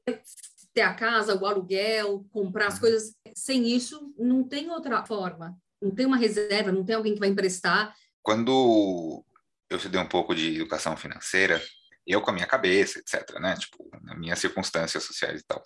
ter 0.73 0.81
a 0.81 0.93
casa, 0.93 1.35
o 1.35 1.45
aluguel, 1.45 2.25
comprar 2.31 2.67
as 2.67 2.75
uhum. 2.75 2.81
coisas. 2.81 3.15
Sem 3.33 3.67
isso, 3.67 4.13
não 4.17 4.43
tem 4.43 4.69
outra 4.69 5.05
forma. 5.05 5.57
Não 5.81 5.91
tem 5.91 6.05
uma 6.05 6.17
reserva, 6.17 6.71
não 6.71 6.83
tem 6.83 6.95
alguém 6.95 7.13
que 7.13 7.19
vai 7.19 7.29
emprestar. 7.29 7.95
Quando 8.21 9.23
eu 9.69 9.77
estudei 9.77 9.99
um 10.01 10.07
pouco 10.07 10.35
de 10.35 10.55
educação 10.55 10.97
financeira, 10.97 11.61
eu 12.05 12.21
com 12.21 12.31
a 12.31 12.33
minha 12.33 12.47
cabeça, 12.47 12.99
etc., 12.99 13.39
né? 13.39 13.55
Tipo, 13.55 13.89
nas 14.01 14.17
minhas 14.17 14.39
circunstâncias 14.39 15.03
sociais 15.03 15.41
e 15.41 15.45
tal. 15.45 15.63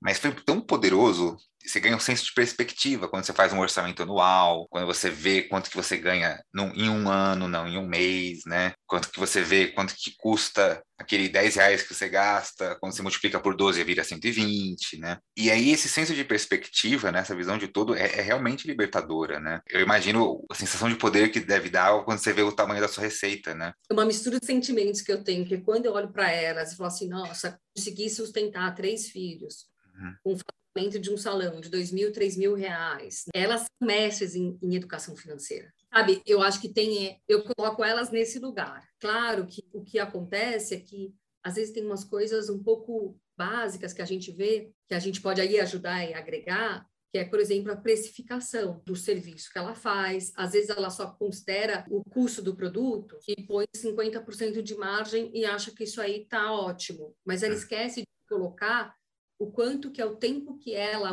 Mas 0.00 0.18
foi 0.18 0.32
tão 0.32 0.60
poderoso 0.60 1.36
você 1.68 1.80
ganha 1.80 1.96
um 1.96 2.00
senso 2.00 2.24
de 2.24 2.32
perspectiva 2.32 3.08
quando 3.08 3.24
você 3.24 3.32
faz 3.32 3.52
um 3.52 3.60
orçamento 3.60 4.02
anual, 4.02 4.66
quando 4.70 4.86
você 4.86 5.10
vê 5.10 5.42
quanto 5.42 5.68
que 5.68 5.76
você 5.76 5.96
ganha 5.96 6.42
num, 6.52 6.72
em 6.72 6.88
um 6.88 7.08
ano, 7.08 7.46
não 7.46 7.66
em 7.68 7.76
um 7.76 7.86
mês, 7.86 8.40
né? 8.46 8.72
Quanto 8.86 9.10
que 9.10 9.18
você 9.18 9.42
vê, 9.42 9.68
quanto 9.68 9.94
que 9.94 10.14
custa 10.16 10.82
aquele 10.98 11.28
10 11.28 11.56
reais 11.56 11.82
que 11.82 11.94
você 11.94 12.08
gasta, 12.08 12.76
quando 12.80 12.92
você 12.92 13.02
multiplica 13.02 13.38
por 13.38 13.54
12 13.54 13.84
vira 13.84 14.02
120, 14.02 14.98
né? 14.98 15.18
E 15.36 15.50
aí 15.50 15.70
esse 15.70 15.88
senso 15.88 16.14
de 16.14 16.24
perspectiva, 16.24 17.12
né, 17.12 17.20
essa 17.20 17.36
visão 17.36 17.58
de 17.58 17.68
todo, 17.68 17.94
é, 17.94 18.18
é 18.18 18.22
realmente 18.22 18.66
libertadora, 18.66 19.38
né? 19.38 19.60
Eu 19.68 19.80
imagino 19.80 20.44
a 20.50 20.54
sensação 20.54 20.88
de 20.88 20.96
poder 20.96 21.30
que 21.30 21.40
deve 21.40 21.68
dar 21.68 22.02
quando 22.04 22.18
você 22.18 22.32
vê 22.32 22.42
o 22.42 22.52
tamanho 22.52 22.80
da 22.80 22.88
sua 22.88 23.04
receita, 23.04 23.54
né? 23.54 23.72
Uma 23.90 24.06
mistura 24.06 24.40
de 24.40 24.46
sentimentos 24.46 25.02
que 25.02 25.12
eu 25.12 25.22
tenho, 25.22 25.46
que 25.46 25.58
quando 25.58 25.86
eu 25.86 25.92
olho 25.92 26.12
para 26.12 26.30
elas 26.30 26.72
e 26.72 26.76
falo 26.76 26.88
assim, 26.88 27.08
nossa, 27.08 27.60
consegui 27.76 28.08
sustentar 28.08 28.74
três 28.74 29.08
filhos, 29.08 29.66
uhum. 29.98 30.14
com 30.22 30.38
de 30.86 31.10
um 31.10 31.16
salão 31.16 31.60
de 31.60 31.68
dois 31.68 31.90
mil, 31.90 32.12
três 32.12 32.36
mil 32.36 32.54
reais, 32.54 33.24
elas 33.34 33.62
são 33.62 33.88
mestres 33.88 34.36
em, 34.36 34.56
em, 34.62 34.76
educação 34.76 35.16
financeira. 35.16 35.72
Sabe, 35.92 36.22
eu 36.24 36.40
acho 36.40 36.60
que 36.60 36.68
tem, 36.68 37.20
eu 37.26 37.42
coloco 37.42 37.82
elas 37.82 38.10
nesse 38.10 38.38
lugar. 38.38 38.86
Claro 39.00 39.44
que 39.46 39.64
o 39.72 39.82
que 39.82 39.98
acontece 39.98 40.74
é 40.74 40.78
que 40.78 41.12
às 41.42 41.56
vezes 41.56 41.72
tem 41.72 41.84
umas 41.84 42.04
coisas 42.04 42.48
um 42.48 42.62
pouco 42.62 43.18
básicas 43.36 43.92
que 43.92 44.02
a 44.02 44.04
gente 44.04 44.30
vê, 44.30 44.70
que 44.86 44.94
a 44.94 44.98
gente 44.98 45.20
pode 45.20 45.40
aí 45.40 45.58
ajudar 45.58 46.04
e 46.04 46.14
agregar, 46.14 46.86
que 47.10 47.18
é, 47.18 47.24
por 47.24 47.40
exemplo, 47.40 47.72
a 47.72 47.76
precificação 47.76 48.82
do 48.84 48.94
serviço 48.94 49.50
que 49.50 49.58
ela 49.58 49.74
faz. 49.74 50.32
Às 50.36 50.52
vezes 50.52 50.68
ela 50.68 50.90
só 50.90 51.06
considera 51.12 51.84
o 51.88 52.04
custo 52.04 52.42
do 52.42 52.54
produto 52.54 53.18
e 53.26 53.42
põe 53.44 53.64
50% 53.74 54.60
de 54.62 54.74
margem 54.74 55.30
e 55.34 55.44
acha 55.44 55.70
que 55.70 55.84
isso 55.84 56.00
aí 56.00 56.22
está 56.22 56.52
ótimo, 56.52 57.14
mas 57.24 57.42
ela 57.42 57.54
é. 57.54 57.56
esquece 57.56 58.00
de 58.00 58.06
colocar 58.28 58.94
o 59.38 59.50
quanto 59.50 59.90
que 59.90 60.00
é 60.00 60.04
o 60.04 60.16
tempo 60.16 60.58
que 60.58 60.74
ela 60.74 61.12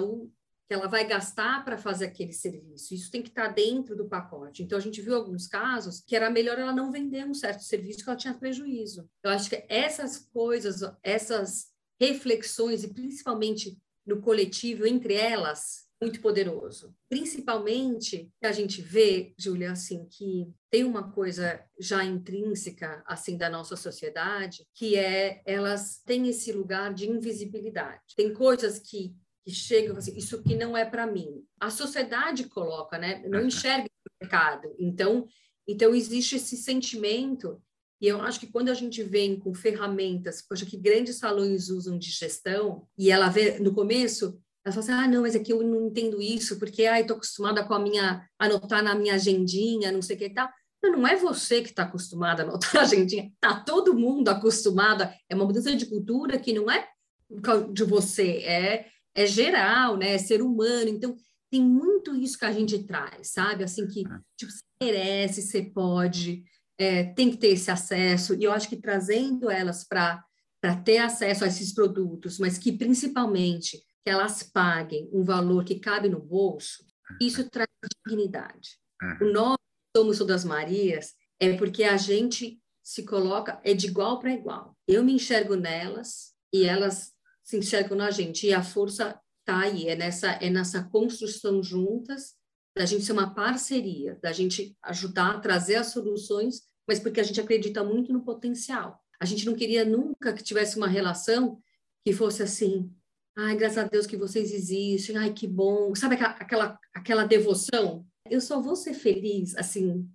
que 0.68 0.74
ela 0.74 0.88
vai 0.88 1.06
gastar 1.06 1.64
para 1.64 1.78
fazer 1.78 2.06
aquele 2.06 2.34
serviço. 2.34 2.94
Isso 2.94 3.12
tem 3.12 3.22
que 3.22 3.30
estar 3.30 3.50
tá 3.50 3.54
dentro 3.54 3.96
do 3.96 4.10
pacote. 4.10 4.64
Então 4.64 4.78
a 4.78 4.82
gente 4.82 5.00
viu 5.00 5.16
alguns 5.16 5.46
casos 5.46 6.02
que 6.02 6.16
era 6.16 6.30
melhor 6.30 6.58
ela 6.58 6.74
não 6.74 6.92
vender 6.92 7.24
um 7.24 7.36
certo 7.36 7.62
serviço 7.62 8.04
que 8.04 8.10
ela 8.10 8.18
tinha 8.18 8.34
prejuízo. 8.34 9.08
Eu 9.24 9.30
acho 9.30 9.48
que 9.48 9.64
essas 9.70 10.18
coisas, 10.18 10.82
essas 11.04 11.68
reflexões 12.00 12.84
e 12.84 12.92
principalmente 12.92 13.78
no 14.06 14.22
coletivo 14.22 14.88
entre 14.88 15.14
elas 15.14 15.85
muito 16.02 16.20
poderoso. 16.22 16.96
Principalmente 17.10 18.32
que 18.40 18.46
a 18.46 18.52
gente 18.52 18.82
vê, 18.82 19.34
Júlia, 19.38 19.72
assim, 19.72 20.06
que 20.06 20.48
tem 20.70 20.84
uma 20.84 21.12
coisa 21.12 21.64
já 21.80 22.04
intrínseca 22.04 23.04
assim 23.08 23.38
da 23.38 23.50
nossa 23.50 23.76
sociedade, 23.76 24.68
que 24.74 24.96
é 24.96 25.42
elas 25.46 26.02
têm 26.06 26.28
esse 26.28 26.52
lugar 26.52 26.94
de 26.94 27.10
invisibilidade. 27.10 28.02
Tem 28.16 28.34
coisas 28.34 28.80
que 28.80 29.16
que 29.46 29.52
chegam 29.52 29.96
assim, 29.96 30.18
isso 30.18 30.42
que 30.42 30.56
não 30.56 30.76
é 30.76 30.84
para 30.84 31.06
mim. 31.06 31.46
A 31.60 31.70
sociedade 31.70 32.46
coloca, 32.46 32.98
né? 32.98 33.22
Não 33.28 33.46
enxerga 33.46 33.86
o 33.86 34.24
mercado. 34.24 34.76
Então, 34.80 35.28
então 35.68 35.94
existe 35.94 36.38
esse 36.38 36.58
sentimento 36.58 37.62
e 38.02 38.08
eu 38.08 38.22
acho 38.22 38.40
que 38.40 38.48
quando 38.48 38.70
a 38.70 38.74
gente 38.74 39.02
vem 39.04 39.40
com 39.40 39.54
ferramentas, 39.54 40.42
poxa, 40.42 40.66
que 40.66 40.78
grandes 40.78 41.16
salões 41.16 41.70
usam 41.70 41.98
de 41.98 42.12
gestão, 42.12 42.88
e 42.98 43.10
ela 43.10 43.30
vê 43.30 43.58
no 43.60 43.74
começo, 43.74 44.40
ela 44.66 44.74
fala 44.74 44.80
assim, 44.80 44.92
ah, 44.92 45.08
não, 45.08 45.22
mas 45.22 45.36
é 45.36 45.44
eu 45.48 45.62
não 45.62 45.88
entendo 45.88 46.20
isso, 46.20 46.58
porque, 46.58 46.88
ah, 46.88 47.00
estou 47.00 47.18
acostumada 47.18 47.64
com 47.64 47.74
a 47.76 47.80
minha, 47.80 48.28
anotar 48.40 48.84
na 48.84 48.96
minha 48.96 49.14
agendinha, 49.14 49.92
não 49.92 50.02
sei 50.02 50.16
o 50.16 50.20
que 50.20 50.26
e 50.26 50.34
tal. 50.34 50.50
Não, 50.82 50.92
não 50.94 51.08
é 51.08 51.16
você 51.16 51.62
que 51.62 51.70
está 51.70 51.84
acostumada 51.84 52.42
a 52.42 52.46
anotar 52.48 52.74
na 52.74 52.82
agendinha, 52.82 53.32
está 53.32 53.60
todo 53.60 53.94
mundo 53.94 54.28
acostumada, 54.30 55.14
é 55.30 55.36
uma 55.36 55.46
mudança 55.46 55.76
de 55.76 55.86
cultura 55.86 56.40
que 56.40 56.52
não 56.52 56.70
é 56.70 56.88
de 57.74 57.84
você, 57.84 58.40
é, 58.44 58.88
é 59.14 59.26
geral, 59.28 59.98
né, 59.98 60.14
é 60.14 60.18
ser 60.18 60.42
humano, 60.42 60.90
então 60.90 61.16
tem 61.52 61.62
muito 61.62 62.16
isso 62.16 62.38
que 62.38 62.46
a 62.46 62.52
gente 62.52 62.84
traz, 62.84 63.34
sabe, 63.34 63.64
assim, 63.64 63.88
que, 63.88 64.02
é. 64.02 64.20
tipo, 64.36 64.52
você 64.52 64.62
merece, 64.82 65.42
você 65.44 65.62
pode, 65.62 66.44
é, 66.78 67.04
tem 67.04 67.30
que 67.30 67.38
ter 67.38 67.50
esse 67.50 67.70
acesso, 67.70 68.34
e 68.34 68.44
eu 68.44 68.52
acho 68.52 68.68
que 68.68 68.78
trazendo 68.78 69.50
elas 69.50 69.84
para 69.88 70.24
ter 70.84 70.98
acesso 70.98 71.44
a 71.44 71.48
esses 71.48 71.74
produtos, 71.74 72.40
mas 72.40 72.58
que 72.58 72.72
principalmente 72.72 73.80
que 74.06 74.12
elas 74.12 74.44
paguem 74.44 75.10
um 75.12 75.24
valor 75.24 75.66
que 75.66 75.80
cabe 75.80 76.08
no 76.08 76.20
bolso, 76.20 76.86
isso 77.20 77.50
traz 77.50 77.68
dignidade. 78.06 78.78
O 79.20 79.26
nome 79.26 79.58
Somos 79.98 80.20
Todas 80.20 80.46
Marias 80.46 81.16
é 81.40 81.58
porque 81.58 81.84
a 81.84 81.98
gente 81.98 82.62
se 82.84 83.04
coloca, 83.04 83.60
é 83.64 83.74
de 83.74 83.88
igual 83.88 84.20
para 84.20 84.32
igual. 84.32 84.78
Eu 84.88 85.04
me 85.04 85.14
enxergo 85.14 85.56
nelas 85.56 86.34
e 86.54 86.66
elas 86.66 87.14
se 87.44 87.58
enxergam 87.58 87.98
na 87.98 88.12
gente. 88.12 88.46
E 88.46 88.54
a 88.54 88.62
força 88.62 89.20
está 89.40 89.62
aí, 89.62 89.88
é 89.88 89.96
nessa, 89.96 90.32
é 90.34 90.50
nessa 90.50 90.84
construção 90.84 91.64
juntas, 91.64 92.36
da 92.78 92.86
gente 92.86 93.06
ser 93.06 93.14
uma 93.14 93.34
parceria, 93.34 94.20
da 94.22 94.32
gente 94.32 94.78
ajudar 94.84 95.32
a 95.32 95.40
trazer 95.40 95.76
as 95.76 95.88
soluções, 95.88 96.62
mas 96.88 97.00
porque 97.00 97.20
a 97.20 97.24
gente 97.24 97.40
acredita 97.40 97.84
muito 97.84 98.12
no 98.12 98.24
potencial. 98.24 99.02
A 99.20 99.26
gente 99.26 99.46
não 99.46 99.56
queria 99.56 99.86
nunca 99.86 100.34
que 100.34 100.44
tivesse 100.44 100.78
uma 100.78 100.88
relação 100.88 101.60
que 102.06 102.14
fosse 102.14 102.44
assim, 102.44 102.94
Ai, 103.38 103.58
graças 103.58 103.78
a 103.78 103.84
Deus 103.84 104.08
que 104.08 104.16
vocês 104.16 104.54
existem. 104.54 105.18
Ai, 105.18 105.34
que 105.34 105.46
bom. 105.46 105.94
Sabe 105.94 106.16
aquela, 106.16 106.32
aquela, 106.32 106.80
aquela 106.94 107.26
devoção? 107.26 108.06
Eu 108.30 108.40
só 108.40 108.62
vou 108.62 108.76
ser 108.76 108.94
feliz, 108.94 109.56
assim, 109.58 110.10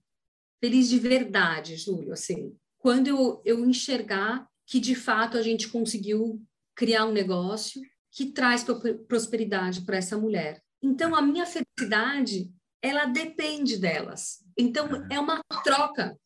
feliz 0.58 0.88
de 0.88 0.98
verdade, 0.98 1.76
Júlio, 1.76 2.12
assim, 2.12 2.56
quando 2.78 3.08
eu, 3.08 3.42
eu 3.44 3.64
enxergar 3.64 4.48
que 4.66 4.80
de 4.80 4.94
fato 4.94 5.36
a 5.36 5.42
gente 5.42 5.68
conseguiu 5.68 6.42
criar 6.74 7.04
um 7.04 7.12
negócio 7.12 7.80
que 8.10 8.32
traz 8.32 8.64
prosperidade 9.06 9.82
para 9.82 9.98
essa 9.98 10.16
mulher. 10.16 10.62
Então, 10.82 11.14
a 11.14 11.20
minha 11.20 11.44
felicidade, 11.44 12.50
ela 12.82 13.04
depende 13.04 13.76
delas. 13.76 14.42
Então, 14.56 14.88
é 15.10 15.20
uma 15.20 15.42
troca, 15.62 16.18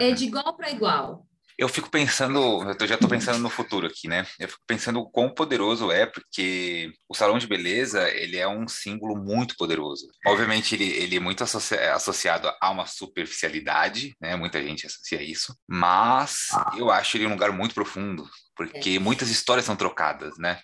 é 0.00 0.10
de 0.10 0.24
igual 0.24 0.56
para 0.56 0.70
igual 0.70 1.29
eu 1.60 1.68
fico 1.68 1.90
pensando, 1.90 2.62
eu 2.62 2.86
já 2.86 2.94
estou 2.94 3.06
pensando 3.06 3.38
no 3.38 3.50
futuro 3.50 3.86
aqui, 3.86 4.08
né? 4.08 4.26
Eu 4.38 4.48
fico 4.48 4.62
pensando 4.66 4.98
o 4.98 5.10
quão 5.10 5.28
poderoso 5.28 5.92
é, 5.92 6.06
porque 6.06 6.90
o 7.06 7.14
salão 7.14 7.38
de 7.38 7.46
beleza, 7.46 8.08
ele 8.08 8.38
é 8.38 8.48
um 8.48 8.66
símbolo 8.66 9.14
muito 9.14 9.54
poderoso. 9.58 10.08
Obviamente, 10.26 10.74
ele, 10.74 10.86
ele 10.86 11.16
é 11.16 11.20
muito 11.20 11.44
associ 11.44 11.74
associado 11.74 12.50
a 12.62 12.70
uma 12.70 12.86
superficialidade, 12.86 14.16
né? 14.18 14.34
Muita 14.36 14.62
gente 14.62 14.86
associa 14.86 15.22
isso, 15.22 15.54
mas 15.68 16.46
ah. 16.54 16.72
eu 16.78 16.90
acho 16.90 17.18
ele 17.18 17.26
um 17.26 17.32
lugar 17.32 17.52
muito 17.52 17.74
profundo, 17.74 18.26
porque 18.56 18.96
é. 18.96 18.98
muitas 18.98 19.28
histórias 19.28 19.66
são 19.66 19.76
trocadas, 19.76 20.38
né? 20.38 20.62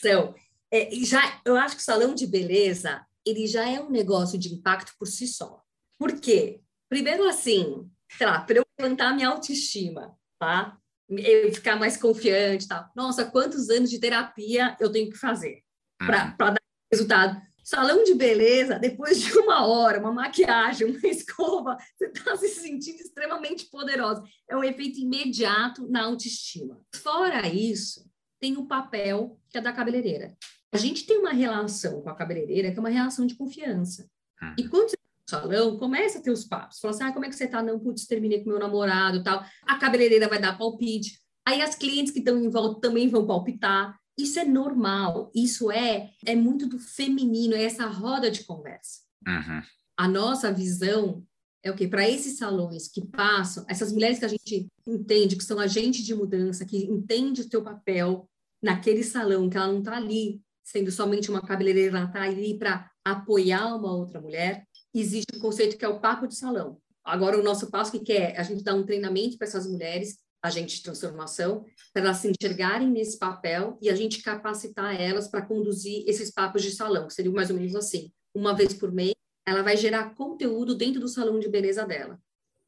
São. 0.00 0.32
É, 0.72 0.88
já, 1.02 1.40
eu 1.44 1.56
acho 1.56 1.74
que 1.74 1.82
o 1.82 1.84
salão 1.84 2.14
de 2.14 2.24
beleza, 2.24 3.04
ele 3.26 3.48
já 3.48 3.68
é 3.68 3.80
um 3.80 3.90
negócio 3.90 4.38
de 4.38 4.54
impacto 4.54 4.92
por 4.96 5.08
si 5.08 5.26
só. 5.26 5.60
Por 5.98 6.20
quê? 6.20 6.60
Primeiro, 6.88 7.26
assim, 7.26 7.90
sei 8.16 8.28
lá, 8.28 8.38
para 8.38 8.58
eu 8.58 8.66
levantar 8.78 9.12
minha 9.12 9.28
autoestima, 9.28 10.16
tá? 10.46 10.78
Eu 11.08 11.52
ficar 11.52 11.76
mais 11.76 11.96
confiante, 11.96 12.68
tá? 12.68 12.90
Nossa, 12.94 13.24
quantos 13.24 13.68
anos 13.68 13.90
de 13.90 13.98
terapia 13.98 14.76
eu 14.78 14.90
tenho 14.90 15.10
que 15.10 15.16
fazer 15.16 15.62
para 15.98 16.36
uhum. 16.40 16.54
dar 16.54 16.62
resultado? 16.92 17.40
Salão 17.64 18.04
de 18.04 18.14
beleza, 18.14 18.78
depois 18.78 19.20
de 19.20 19.36
uma 19.38 19.66
hora, 19.66 19.98
uma 19.98 20.12
maquiagem, 20.12 20.88
uma 20.88 21.00
escova, 21.08 21.76
você 21.96 22.06
está 22.06 22.36
se 22.36 22.48
sentindo 22.48 23.00
extremamente 23.00 23.66
poderosa. 23.66 24.22
É 24.48 24.56
um 24.56 24.62
efeito 24.62 25.00
imediato 25.00 25.88
na 25.88 26.04
autoestima. 26.04 26.80
Fora 26.94 27.48
isso, 27.48 28.08
tem 28.40 28.56
o 28.56 28.66
papel 28.66 29.36
que 29.50 29.58
é 29.58 29.60
da 29.60 29.72
cabeleireira. 29.72 30.36
A 30.72 30.76
gente 30.76 31.06
tem 31.06 31.18
uma 31.18 31.32
relação 31.32 32.02
com 32.02 32.10
a 32.10 32.14
cabeleireira 32.14 32.70
que 32.70 32.78
é 32.78 32.80
uma 32.80 32.88
relação 32.88 33.26
de 33.26 33.34
confiança. 33.34 34.08
E 34.56 34.62
uhum. 34.62 34.68
quando 34.68 34.90
você 34.90 34.96
salão, 35.28 35.76
começa 35.76 36.18
a 36.18 36.22
ter 36.22 36.30
os 36.30 36.44
papos. 36.44 36.78
Fala 36.78 36.94
assim, 36.94 37.04
ah, 37.04 37.12
como 37.12 37.24
é 37.24 37.28
que 37.28 37.34
você 37.34 37.46
tá? 37.46 37.62
Não, 37.62 37.78
putz, 37.78 38.06
terminei 38.06 38.42
com 38.42 38.50
meu 38.50 38.58
namorado 38.58 39.22
tal. 39.22 39.44
A 39.62 39.76
cabeleireira 39.76 40.28
vai 40.28 40.40
dar 40.40 40.56
palpite. 40.56 41.18
Aí 41.46 41.60
as 41.60 41.74
clientes 41.74 42.12
que 42.12 42.20
estão 42.20 42.38
em 42.38 42.48
volta 42.48 42.80
também 42.80 43.08
vão 43.08 43.26
palpitar. 43.26 43.98
Isso 44.18 44.38
é 44.38 44.44
normal. 44.44 45.30
Isso 45.34 45.70
é, 45.70 46.10
é 46.24 46.34
muito 46.34 46.66
do 46.66 46.78
feminino, 46.78 47.54
é 47.54 47.64
essa 47.64 47.86
roda 47.86 48.30
de 48.30 48.44
conversa. 48.44 49.00
Uhum. 49.26 49.62
A 49.96 50.08
nossa 50.08 50.52
visão 50.52 51.24
é 51.62 51.70
o 51.70 51.74
quê? 51.74 51.88
Para 51.88 52.08
esses 52.08 52.38
salões 52.38 52.88
que 52.88 53.04
passam, 53.04 53.64
essas 53.68 53.92
mulheres 53.92 54.18
que 54.18 54.24
a 54.24 54.28
gente 54.28 54.68
entende 54.86 55.36
que 55.36 55.44
são 55.44 55.58
agentes 55.58 56.04
de 56.04 56.14
mudança, 56.14 56.64
que 56.64 56.84
entende 56.84 57.40
o 57.40 57.50
seu 57.50 57.62
papel 57.62 58.28
naquele 58.62 59.02
salão, 59.02 59.50
que 59.50 59.56
ela 59.56 59.68
não 59.68 59.80
está 59.80 59.96
ali 59.96 60.40
sendo 60.62 60.90
somente 60.90 61.30
uma 61.30 61.42
cabeleireira, 61.42 61.98
ela 61.98 62.06
está 62.06 62.22
ali 62.22 62.58
para 62.58 62.90
apoiar 63.04 63.74
uma 63.76 63.92
outra 63.94 64.20
mulher 64.20 64.66
existe 65.00 65.36
um 65.36 65.40
conceito 65.40 65.76
que 65.76 65.84
é 65.84 65.88
o 65.88 66.00
papo 66.00 66.26
de 66.26 66.36
salão. 66.36 66.78
Agora, 67.04 67.38
o 67.38 67.42
nosso 67.42 67.70
passo 67.70 67.92
que 68.00 68.12
é 68.12 68.38
a 68.38 68.42
gente 68.42 68.64
dar 68.64 68.74
um 68.74 68.84
treinamento 68.84 69.38
para 69.38 69.46
essas 69.46 69.66
mulheres, 69.66 70.18
agentes 70.42 70.76
de 70.76 70.82
transformação, 70.82 71.64
para 71.92 72.02
elas 72.02 72.18
se 72.18 72.28
enxergarem 72.28 72.90
nesse 72.90 73.18
papel 73.18 73.78
e 73.80 73.88
a 73.88 73.94
gente 73.94 74.22
capacitar 74.22 75.00
elas 75.00 75.28
para 75.28 75.42
conduzir 75.42 76.04
esses 76.06 76.30
papos 76.30 76.62
de 76.62 76.72
salão, 76.72 77.06
que 77.06 77.14
seria 77.14 77.30
mais 77.30 77.50
ou 77.50 77.56
menos 77.56 77.74
assim. 77.74 78.10
Uma 78.34 78.54
vez 78.54 78.74
por 78.74 78.92
mês, 78.92 79.14
ela 79.46 79.62
vai 79.62 79.76
gerar 79.76 80.14
conteúdo 80.14 80.74
dentro 80.74 81.00
do 81.00 81.08
salão 81.08 81.38
de 81.38 81.48
beleza 81.48 81.86
dela. 81.86 82.20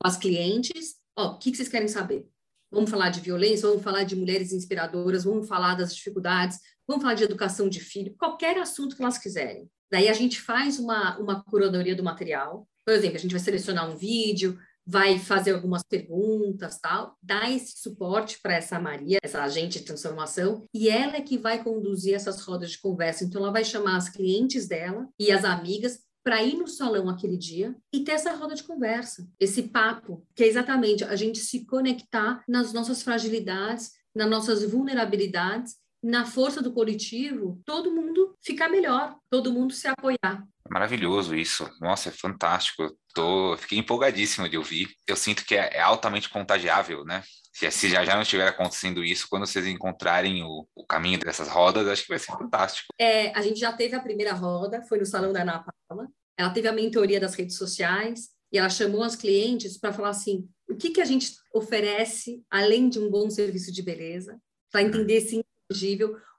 As 0.03 0.17
clientes, 0.17 0.97
ó, 1.17 1.33
o 1.33 1.39
que, 1.39 1.51
que 1.51 1.57
vocês 1.57 1.69
querem 1.69 1.89
saber? 1.89 2.29
Vamos 2.71 2.91
falar 2.91 3.11
de 3.11 3.21
violência, 3.21 3.67
vamos 3.67 3.83
falar 3.83 4.05
de 4.05 4.15
mulheres 4.15 4.53
inspiradoras, 4.53 5.25
vamos 5.25 5.49
falar 5.49 5.75
das 5.75 5.95
dificuldades, 5.95 6.61
vamos 6.87 7.03
falar 7.03 7.15
de 7.15 7.25
educação 7.25 7.69
de 7.69 7.81
filho, 7.81 8.15
qualquer 8.17 8.59
assunto 8.59 8.95
que 8.95 9.03
elas 9.03 9.19
quiserem. 9.19 9.69
Daí 9.91 10.09
a 10.09 10.13
gente 10.13 10.41
faz 10.41 10.79
uma, 10.79 11.19
uma 11.19 11.43
curadoria 11.43 11.95
do 11.95 12.03
material. 12.03 12.69
Por 12.85 12.95
exemplo, 12.95 13.17
a 13.17 13.21
gente 13.21 13.33
vai 13.33 13.41
selecionar 13.41 13.91
um 13.91 13.97
vídeo, 13.97 14.59
vai 14.87 15.19
fazer 15.19 15.53
algumas 15.53 15.83
perguntas, 15.83 16.79
tal, 16.79 17.15
dá 17.23 17.51
esse 17.51 17.79
suporte 17.79 18.39
para 18.43 18.55
essa 18.55 18.81
Maria, 18.81 19.19
essa 19.23 19.43
agente 19.43 19.79
de 19.79 19.85
transformação, 19.85 20.65
e 20.73 20.89
ela 20.89 21.17
é 21.17 21.21
que 21.21 21.37
vai 21.37 21.63
conduzir 21.63 22.15
essas 22.15 22.41
rodas 22.41 22.71
de 22.71 22.81
conversa. 22.81 23.25
Então, 23.25 23.43
ela 23.43 23.53
vai 23.53 23.65
chamar 23.65 23.97
as 23.97 24.09
clientes 24.09 24.67
dela 24.67 25.07
e 25.19 25.31
as 25.31 25.45
amigas 25.45 26.01
para 26.25 26.43
ir 26.43 26.57
no 26.57 26.67
salão 26.67 27.09
aquele 27.09 27.37
dia 27.37 27.77
e 27.93 28.01
ter 28.01 28.13
essa 28.13 28.35
roda 28.35 28.55
de 28.55 28.63
conversa, 28.63 29.29
esse 29.39 29.65
papo, 29.65 30.27
que 30.35 30.45
é 30.45 30.47
exatamente 30.47 31.05
a 31.05 31.17
gente 31.17 31.39
se 31.39 31.67
conectar 31.67 32.43
nas 32.49 32.73
nossas 32.73 33.03
fragilidades, 33.03 33.93
nas 34.15 34.29
nossas 34.29 34.63
vulnerabilidades, 34.63 35.77
na 36.03 36.25
força 36.25 36.63
do 36.63 36.73
coletivo, 36.73 37.61
todo 37.65 37.91
mundo 37.91 38.35
ficar 38.43 38.69
melhor, 38.69 39.17
todo 39.31 39.53
mundo 39.53 39.73
se 39.73 39.89
apoiar. 39.89 40.45
Maravilhoso 40.71 41.35
isso. 41.35 41.69
Nossa, 41.81 42.11
é 42.11 42.13
fantástico. 42.13 42.97
Tô, 43.15 43.57
fiquei 43.57 43.79
empolgadíssimo 43.79 44.49
de 44.49 44.57
ouvir. 44.57 44.89
Eu 45.07 45.17
sinto 45.17 45.45
que 45.45 45.55
é, 45.55 45.77
é 45.77 45.81
altamente 45.81 46.29
contagiável, 46.29 47.05
né? 47.05 47.23
Se, 47.53 47.71
se, 47.71 47.89
já, 47.89 48.05
já 48.05 48.15
não 48.15 48.23
estiver 48.23 48.47
acontecendo 48.47 49.03
isso, 49.03 49.27
quando 49.29 49.47
vocês 49.47 49.67
encontrarem 49.67 50.45
o, 50.45 50.67
o, 50.77 50.87
caminho 50.87 51.19
dessas 51.19 51.49
rodas, 51.49 51.89
acho 51.89 52.03
que 52.03 52.11
vai 52.11 52.19
ser 52.19 52.33
fantástico. 52.33 52.89
É, 52.99 53.37
a 53.37 53.43
gente 53.43 53.59
já 53.59 53.73
teve 53.73 53.97
a 53.97 54.01
primeira 54.01 54.33
roda, 54.33 54.83
foi 54.83 54.99
no 54.99 55.07
Salão 55.07 55.33
da 55.33 55.43
Ana 55.43 55.65
Paula. 55.89 56.09
Ela 56.39 56.51
teve 56.51 56.69
a 56.69 56.73
mentoria 56.73 57.19
das 57.19 57.35
redes 57.35 57.57
sociais 57.57 58.29
e 58.53 58.59
ela 58.59 58.71
chamou 58.71 59.03
as 59.03 59.17
clientes 59.17 59.77
para 59.77 59.93
falar 59.93 60.11
assim: 60.11 60.49
o 60.69 60.77
que, 60.77 60.91
que 60.91 61.01
a 61.01 61.05
gente 61.05 61.33
oferece 61.53 62.43
além 62.51 62.89
de 62.89 63.01
um 63.01 63.11
bom 63.11 63.29
serviço 63.29 63.73
de 63.73 63.83
beleza, 63.83 64.39
para 64.71 64.83
entender 64.83 65.15
esse 65.15 65.43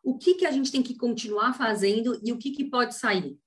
o 0.04 0.18
que, 0.18 0.36
que 0.36 0.46
a 0.46 0.52
gente 0.52 0.72
tem 0.72 0.82
que 0.82 0.96
continuar 0.96 1.54
fazendo 1.54 2.20
e 2.24 2.32
o 2.32 2.38
que, 2.38 2.52
que 2.52 2.66
pode 2.66 2.96
sair. 2.96 3.38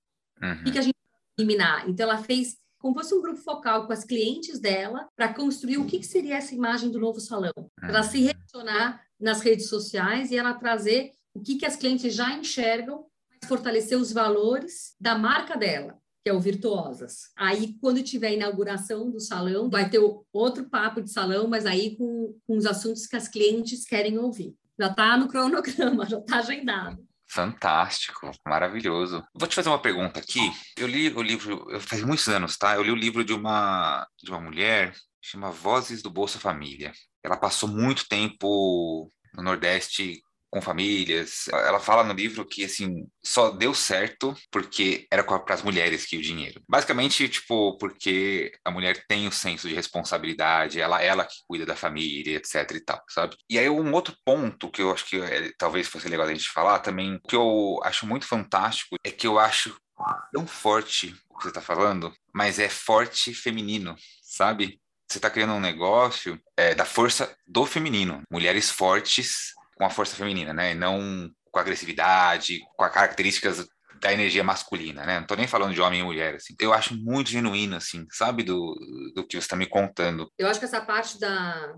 Uhum. 0.43 0.53
O 0.53 0.65
que, 0.65 0.73
que 0.73 0.79
a 0.79 0.83
gente 0.83 0.95
pode 0.95 1.25
eliminar. 1.39 1.89
Então, 1.89 2.05
ela 2.05 2.23
fez 2.23 2.57
como 2.79 2.95
fosse 2.95 3.15
um 3.15 3.23
grupo 3.23 3.39
focal 3.39 3.87
com 3.87 3.93
as 3.93 4.05
clientes 4.05 4.59
dela 4.59 5.09
para 5.15 5.33
construir 5.33 5.79
o 5.79 5.87
que, 5.87 6.01
que, 6.01 6.07
seria 6.07 6.37
essa 6.37 6.53
imagem 6.53 6.91
do 6.91 6.99
novo 6.99 7.21
salão. 7.21 7.53
Uhum. 7.57 7.89
Ela 7.89 8.03
se 8.03 8.21
relacionar 8.21 9.05
nas 9.21 9.41
redes 9.41 9.69
sociais 9.69 10.33
e 10.33 10.37
ela 10.37 10.55
trazer 10.55 11.13
o 11.33 11.41
que, 11.41 11.57
que 11.57 11.65
as 11.65 11.77
clientes 11.77 12.13
já 12.13 12.37
enxergam, 12.37 13.07
fortalecer 13.47 13.97
os 13.97 14.13
valores 14.13 14.95
da 15.01 15.17
marca 15.17 15.57
dela 15.57 16.03
que 16.23 16.31
é 16.31 16.33
o 16.33 16.41
Virtuosas. 16.41 17.33
Aí, 17.37 17.75
quando 17.81 18.03
tiver 18.03 18.29
a 18.29 18.33
inauguração 18.33 19.11
do 19.11 19.19
salão, 19.19 19.69
vai 19.69 19.91
ter 19.91 19.99
outro 20.33 20.71
papo 20.71 21.03
de 21.03 21.11
salão, 21.11 21.49
mas 21.49 21.67
aí 21.67 21.97
com, 21.97 22.39
com 22.47 22.57
os 22.57 22.65
assuntos 22.65 23.09
que 23.09 23.17
as 23.17 23.27
clientes 23.27 23.85
querem 23.85 24.19
ouvir. 24.19 24.55
Já 24.83 24.89
está 24.89 25.17
no 25.17 25.29
cronograma, 25.29 26.05
já 26.11 26.19
está 26.19 26.39
agendado. 26.39 26.99
Fantástico, 27.31 28.33
maravilhoso. 28.45 29.25
Vou 29.33 29.49
te 29.49 29.55
fazer 29.55 29.69
uma 29.69 29.81
pergunta 29.81 30.19
aqui. 30.19 30.41
Eu 30.77 30.89
li 30.89 31.09
o 31.09 31.23
livro, 31.23 31.81
faz 31.81 32.03
muitos 32.03 32.27
anos, 32.27 32.57
tá? 32.59 32.75
Eu 32.75 32.83
li 32.83 32.91
o 32.91 32.97
livro 32.97 33.25
de 33.25 33.33
uma 33.33 34.05
de 34.21 34.29
uma 34.29 34.41
mulher, 34.41 34.93
chama 35.21 35.53
Vozes 35.53 36.03
do 36.03 36.11
Bolsa 36.11 36.41
Família. 36.41 36.93
Ela 37.23 37.37
passou 37.37 37.69
muito 37.69 38.09
tempo 38.09 39.09
no 39.33 39.43
Nordeste 39.43 40.21
com 40.53 40.61
famílias. 40.61 41.49
Ela 41.49 41.81
fala 41.81 42.05
no 42.05 42.13
livro 42.13 42.45
que 42.45 42.65
assim 42.65 43.07
só 43.25 43.51
deu 43.51 43.73
certo 43.73 44.37
porque 44.51 45.07
era 45.11 45.25
para 45.25 45.55
as 45.55 45.63
mulheres 45.63 46.05
que 46.05 46.19
o 46.19 46.23
dinheiro. 46.23 46.63
Basicamente, 46.69 47.27
tipo, 47.29 47.79
porque 47.79 48.53
a 48.63 48.71
mulher 48.71 49.03
tem 49.09 49.27
o 49.27 49.33
senso 49.33 49.67
de 49.67 49.75
responsabilidade, 49.75 50.81
ela 50.81 51.03
ela 51.03 51.25
que 51.25 51.37
cuida 51.49 51.65
da 51.65 51.75
família, 51.75 52.37
etc 52.37 52.71
e 52.73 52.81
tal, 52.81 53.03
sabe? 53.09 53.35
E 53.49 53.59
aí 53.59 53.69
um 53.69 53.93
outro 53.95 54.15
ponto 54.25 54.71
que 54.71 54.83
eu 54.83 54.93
acho 54.93 55.07
que 55.07 55.17
é, 55.17 55.51
talvez 55.57 55.89
fosse 55.89 56.09
legal 56.09 56.27
a 56.27 56.33
gente 56.33 56.49
falar 56.51 56.81
também, 56.81 57.19
que 57.27 57.35
eu 57.35 57.81
acho 57.83 58.07
muito 58.07 58.27
fantástico 58.27 58.97
é 59.03 59.11
que 59.11 59.27
eu 59.27 59.39
acho 59.39 59.75
tão 60.33 60.47
forte 60.47 61.15
o 61.31 61.39
que 61.39 61.45
você 61.45 61.49
está 61.49 61.61
falando, 61.61 62.13
mas 62.35 62.59
é 62.59 62.69
forte 62.69 63.33
feminino, 63.33 63.97
sabe? 64.23 64.81
Você 65.09 65.19
está 65.19 65.31
criando 65.31 65.53
um 65.55 65.61
negócio 65.61 66.41
é, 66.57 66.75
da 66.75 66.85
força 66.85 67.35
do 67.47 67.67
feminino. 67.67 68.23
Mulheres 68.31 68.71
fortes 68.71 69.53
com 69.83 69.87
a 69.87 69.91
força 69.91 70.15
feminina, 70.15 70.53
né? 70.53 70.71
E 70.71 70.75
não 70.77 71.29
com 71.51 71.59
a 71.59 71.63
agressividade, 71.63 72.61
com 72.77 72.85
as 72.85 72.95
características 72.95 73.67
da 74.01 74.13
energia 74.13 74.45
masculina, 74.45 75.05
né? 75.05 75.19
Não 75.19 75.27
tô 75.27 75.35
nem 75.35 75.49
falando 75.49 75.75
de 75.75 75.81
homem 75.81 76.01
e 76.01 76.05
mulher, 76.05 76.37
assim. 76.37 76.55
Eu 76.61 76.73
acho 76.73 76.97
muito 76.97 77.31
genuíno, 77.31 77.75
assim, 77.77 78.07
sabe, 78.11 78.45
do, 78.45 78.75
do 79.15 79.27
que 79.27 79.35
você 79.35 79.39
está 79.39 79.57
me 79.57 79.67
contando. 79.67 80.31
Eu 80.39 80.47
acho 80.47 80.61
que 80.61 80.67
essa 80.67 80.81
parte 80.81 81.19
da, 81.19 81.77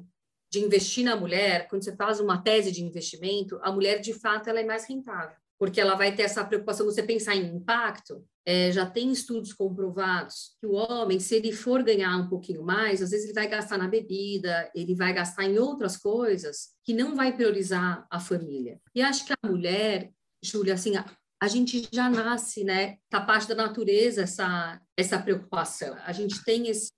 de 0.52 0.60
investir 0.60 1.02
na 1.02 1.16
mulher, 1.16 1.66
quando 1.68 1.82
você 1.82 1.96
faz 1.96 2.20
uma 2.20 2.42
tese 2.42 2.70
de 2.70 2.82
investimento, 2.82 3.58
a 3.62 3.72
mulher, 3.72 4.00
de 4.00 4.12
fato, 4.12 4.50
ela 4.50 4.60
é 4.60 4.64
mais 4.64 4.86
rentável 4.86 5.36
porque 5.64 5.80
ela 5.80 5.94
vai 5.94 6.14
ter 6.14 6.24
essa 6.24 6.44
preocupação. 6.44 6.84
Você 6.84 7.02
pensar 7.02 7.34
em 7.34 7.56
impacto, 7.56 8.22
é, 8.44 8.70
já 8.70 8.84
tem 8.84 9.10
estudos 9.10 9.54
comprovados 9.54 10.54
que 10.60 10.66
o 10.66 10.72
homem, 10.72 11.18
se 11.18 11.34
ele 11.34 11.52
for 11.52 11.82
ganhar 11.82 12.14
um 12.18 12.28
pouquinho 12.28 12.62
mais, 12.62 13.00
às 13.00 13.12
vezes 13.12 13.24
ele 13.24 13.32
vai 13.32 13.48
gastar 13.48 13.78
na 13.78 13.88
bebida, 13.88 14.70
ele 14.74 14.94
vai 14.94 15.14
gastar 15.14 15.44
em 15.44 15.58
outras 15.58 15.96
coisas 15.96 16.74
que 16.84 16.92
não 16.92 17.16
vai 17.16 17.34
priorizar 17.34 18.06
a 18.10 18.20
família. 18.20 18.78
E 18.94 19.00
acho 19.00 19.24
que 19.24 19.32
a 19.32 19.48
mulher, 19.48 20.12
Júlia, 20.44 20.74
assim, 20.74 20.96
a, 20.96 21.06
a 21.40 21.48
gente 21.48 21.88
já 21.90 22.10
nasce, 22.10 22.62
né? 22.62 22.98
Tá 23.08 23.22
parte 23.22 23.48
da 23.48 23.54
natureza 23.54 24.20
essa 24.20 24.78
essa 24.94 25.18
preocupação. 25.18 25.96
A 26.04 26.12
gente 26.12 26.44
tem 26.44 26.68
esse 26.68 26.92